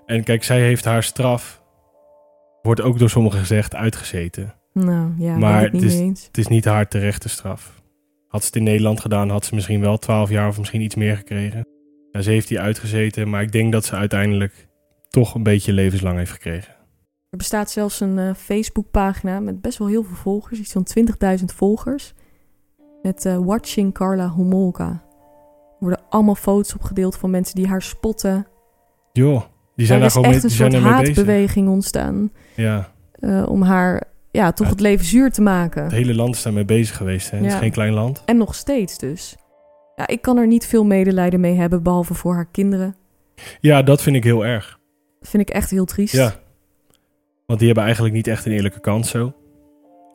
[0.06, 1.62] En kijk, zij heeft haar straf,
[2.62, 4.54] wordt ook door sommigen gezegd, uitgezeten.
[4.84, 6.26] Nou ja, Maar niet het is- eens.
[6.26, 7.82] Het is niet haar terechte straf.
[8.28, 10.94] Had ze het in Nederland gedaan, had ze misschien wel 12 jaar of misschien iets
[10.94, 11.66] meer gekregen.
[12.12, 14.68] Ja, ze heeft die uitgezeten, maar ik denk dat ze uiteindelijk
[15.08, 16.74] toch een beetje levenslang heeft gekregen.
[17.30, 20.58] Er bestaat zelfs een eh, Facebookpagina met best wel heel veel volgers.
[20.58, 20.84] Iets van
[21.38, 22.14] 20.000 volgers.
[23.02, 24.88] Met eh, Watching Carla Homolka.
[24.88, 28.46] Er worden allemaal foto's opgedeeld van mensen die haar spotten.
[29.12, 29.42] Joh,
[29.76, 31.16] die zijn er daar is gewoon echt mee, een die zijn soort ermee bezig.
[31.16, 32.30] haatbeweging ontstaan.
[32.56, 34.02] Ja, eh, om haar
[34.36, 34.72] ja, toch Ja.
[34.72, 35.82] het leven zuur te maken.
[35.82, 37.30] het hele land is daarmee bezig geweest.
[37.30, 37.36] Hè?
[37.36, 38.22] Het is geen klein land.
[38.24, 39.36] En nog steeds dus.
[39.96, 42.96] Ja, ik kan er niet veel medelijden mee hebben, behalve voor haar kinderen.
[43.60, 44.78] Ja, dat vind ik heel erg.
[45.20, 46.14] Dat vind ik echt heel triest.
[46.14, 46.34] Ja.
[47.46, 49.32] Want die hebben eigenlijk niet echt een eerlijke kans zo.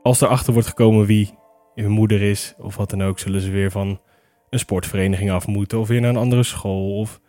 [0.02, 1.34] Als erachter wordt gekomen wie
[1.76, 4.02] hun moeder is of wat dan ook, zullen ze weer van
[4.50, 5.80] een sportvereniging af moeten.
[5.80, 7.00] Of weer naar een andere school.
[7.00, 7.20] Of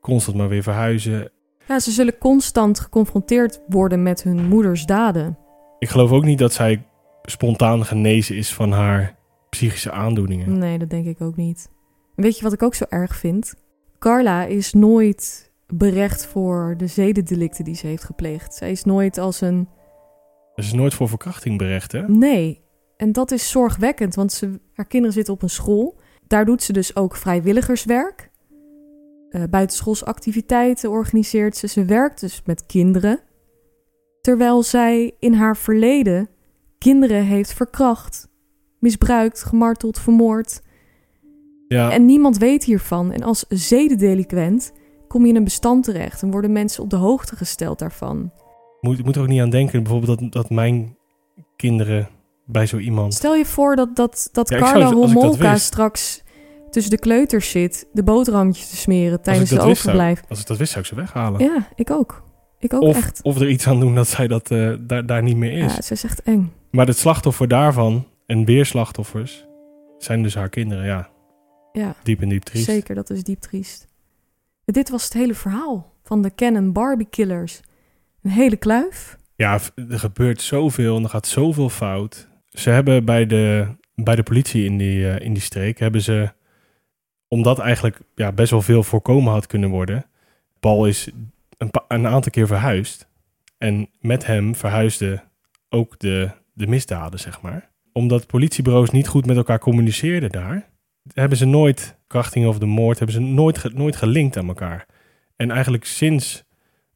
[0.00, 1.30] constant maar weer verhuizen.
[1.68, 5.38] Ja, ze zullen constant geconfronteerd worden met hun moeders daden.
[5.84, 6.86] Ik geloof ook niet dat zij
[7.22, 9.16] spontaan genezen is van haar
[9.50, 10.58] psychische aandoeningen.
[10.58, 11.68] Nee, dat denk ik ook niet.
[12.14, 13.54] Weet je wat ik ook zo erg vind?
[13.98, 18.54] Carla is nooit berecht voor de zedendelicten die ze heeft gepleegd.
[18.54, 19.68] Zij is nooit als een.
[20.54, 22.08] Ze is nooit voor verkrachting berecht, hè?
[22.08, 22.62] Nee.
[22.96, 26.00] En dat is zorgwekkend, want ze, haar kinderen zitten op een school.
[26.26, 28.30] Daar doet ze dus ook vrijwilligerswerk.
[29.30, 31.68] Uh, buitenschoolsactiviteiten organiseert ze.
[31.68, 33.20] Ze werkt dus met kinderen.
[34.24, 36.28] Terwijl zij in haar verleden
[36.78, 38.28] kinderen heeft verkracht,
[38.78, 40.60] misbruikt, gemarteld, vermoord.
[41.68, 41.90] Ja.
[41.90, 43.12] En niemand weet hiervan.
[43.12, 44.72] En als zedendeliquent
[45.08, 48.30] kom je in een bestand terecht en worden mensen op de hoogte gesteld daarvan.
[48.80, 50.96] Moet, moet er ook niet aan denken, bijvoorbeeld dat, dat mijn
[51.56, 52.08] kinderen
[52.46, 53.14] bij zo iemand.
[53.14, 55.64] Stel je voor dat, dat, dat Ja, Carla zou- dat wist.
[55.64, 56.22] straks
[56.70, 60.22] tussen de kleuters zit, de boterhammetjes te smeren tijdens de zou- overblijf.
[60.28, 61.40] Als ik dat wist, zou ik ze weghalen.
[61.40, 62.22] Ja, ik ook.
[62.64, 63.22] Ik ook of, echt.
[63.22, 65.74] of er iets aan doen dat zij dat, eh, daar, daar niet meer is.
[65.74, 66.52] Ja, ze is echt eng.
[66.70, 69.44] Maar het slachtoffer daarvan en weer slachtoffers
[69.98, 70.84] zijn dus haar kinderen.
[70.84, 71.08] Ja,
[71.72, 72.64] Ja, diep en diep triest.
[72.64, 72.94] zeker.
[72.94, 73.86] Dat is diep triest.
[74.64, 77.60] Dit was het hele verhaal van de Canon Barbie Killers.
[78.22, 79.16] Een hele kluif.
[79.36, 79.58] Ja,
[79.88, 82.28] er gebeurt zoveel en er gaat zoveel fout.
[82.48, 86.32] Ze hebben bij de, bij de politie in die, eh, in die streek, hebben ze,
[87.28, 90.06] omdat eigenlijk ja, best wel veel voorkomen had kunnen worden,
[90.60, 91.10] Paul is
[91.88, 93.08] een, aantal keer verhuisd.
[93.58, 95.22] En met hem verhuisden
[95.68, 97.70] ook de, de misdaden, zeg maar.
[97.92, 100.68] Omdat politiebureaus niet goed met elkaar communiceerden daar,
[101.12, 104.86] hebben ze nooit krachting of de moord, hebben ze nooit, nooit gelinkt aan elkaar.
[105.36, 106.44] En eigenlijk sinds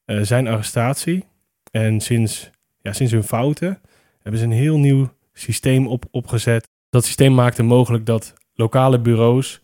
[0.04, 1.24] eh, zijn arrestatie
[1.70, 3.80] en sinds, ja, sinds hun fouten
[4.22, 6.68] hebben ze een heel nieuw systeem op, opgezet.
[6.90, 9.62] Dat systeem maakte mogelijk dat lokale bureaus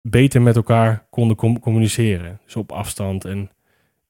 [0.00, 2.40] beter met elkaar konden com- communiceren.
[2.44, 3.50] Dus op afstand en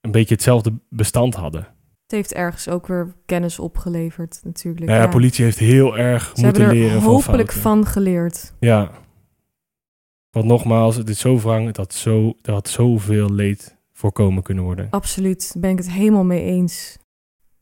[0.03, 1.61] een beetje hetzelfde bestand hadden.
[2.03, 4.87] Het heeft ergens ook weer kennis opgeleverd, natuurlijk.
[4.87, 8.55] Nou ja, de politie heeft heel erg Ze moeten hebben er leren hopelijk van geleerd.
[8.61, 8.91] Ja.
[10.31, 11.67] Want nogmaals, het is zo wrang.
[11.67, 14.87] Het had, zo, had zoveel leed voorkomen kunnen worden.
[14.91, 16.99] Absoluut, daar ben ik het helemaal mee eens.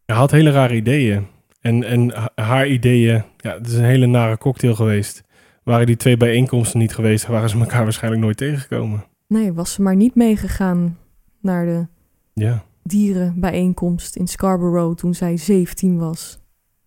[0.06, 1.26] Hij had hele rare ideeën.
[1.60, 5.22] En, en ha- haar ideeën, ja, het is een hele nare cocktail geweest.
[5.62, 9.04] Waren die twee bijeenkomsten niet geweest, waren ze elkaar waarschijnlijk nooit tegengekomen.
[9.26, 10.98] Nee, was ze maar niet meegegaan
[11.40, 11.86] naar de
[12.32, 16.38] Ja, dierenbijeenkomst in Scarborough toen zij 17 was.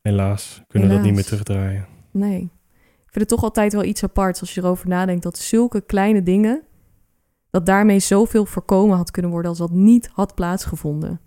[0.02, 1.88] helaas kunnen we dat niet meer terugdraaien.
[2.12, 2.52] Nee.
[3.06, 6.24] Ik vind het toch altijd wel iets aparts als je erover nadenkt dat zulke kleine
[6.24, 6.62] dingen,
[7.50, 11.20] dat daarmee zoveel voorkomen had kunnen worden als dat niet had plaatsgevonden.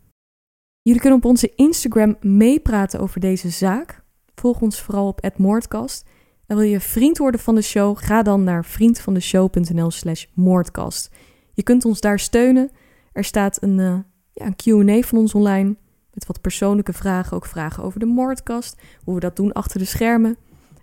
[0.83, 4.03] Jullie kunnen op onze Instagram meepraten over deze zaak.
[4.35, 6.09] Volg ons vooral op @moordkast.
[6.47, 7.99] En wil je vriend worden van de show?
[7.99, 11.15] Ga dan naar vriendvandeshow.nl/slash moordkast.
[11.53, 12.71] Je kunt ons daar steunen.
[13.17, 13.99] Er staat een, eh,
[14.33, 15.77] ja, een QA van ons online.
[16.13, 17.37] Met wat persoonlijke vragen.
[17.37, 18.81] Ook vragen over de moordkast.
[19.05, 20.37] Hoe we dat doen achter de schermen.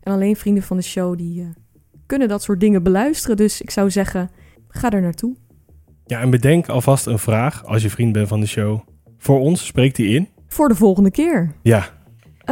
[0.04, 1.48] En alleen vrienden van de show die eh,
[2.06, 3.38] kunnen dat soort dingen beluisteren.
[3.38, 4.30] Dus ik zou zeggen,
[4.68, 5.36] ga er naartoe.
[6.06, 8.80] Ja, en bedenk alvast een vraag als je vriend bent van de show.
[9.18, 10.28] Voor ons, spreek die in.
[10.48, 11.56] Voor de volgende keer.
[11.62, 11.90] Ja,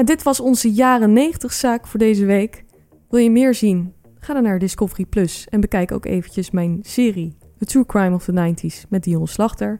[0.04, 2.64] dit was onze jaren 90 zaak voor deze week.
[3.10, 3.94] Wil je meer zien?
[4.20, 8.24] Ga dan naar Discovery Plus en bekijk ook eventjes mijn serie The True Crime of
[8.24, 9.80] the 90s met Dion Slachter.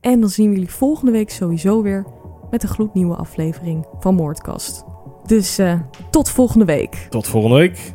[0.00, 2.06] En dan zien we jullie volgende week sowieso weer
[2.50, 4.84] met een gloednieuwe aflevering van Moordkast.
[5.26, 5.80] Dus eh,
[6.10, 7.06] tot volgende week.
[7.10, 7.94] tot volgende week.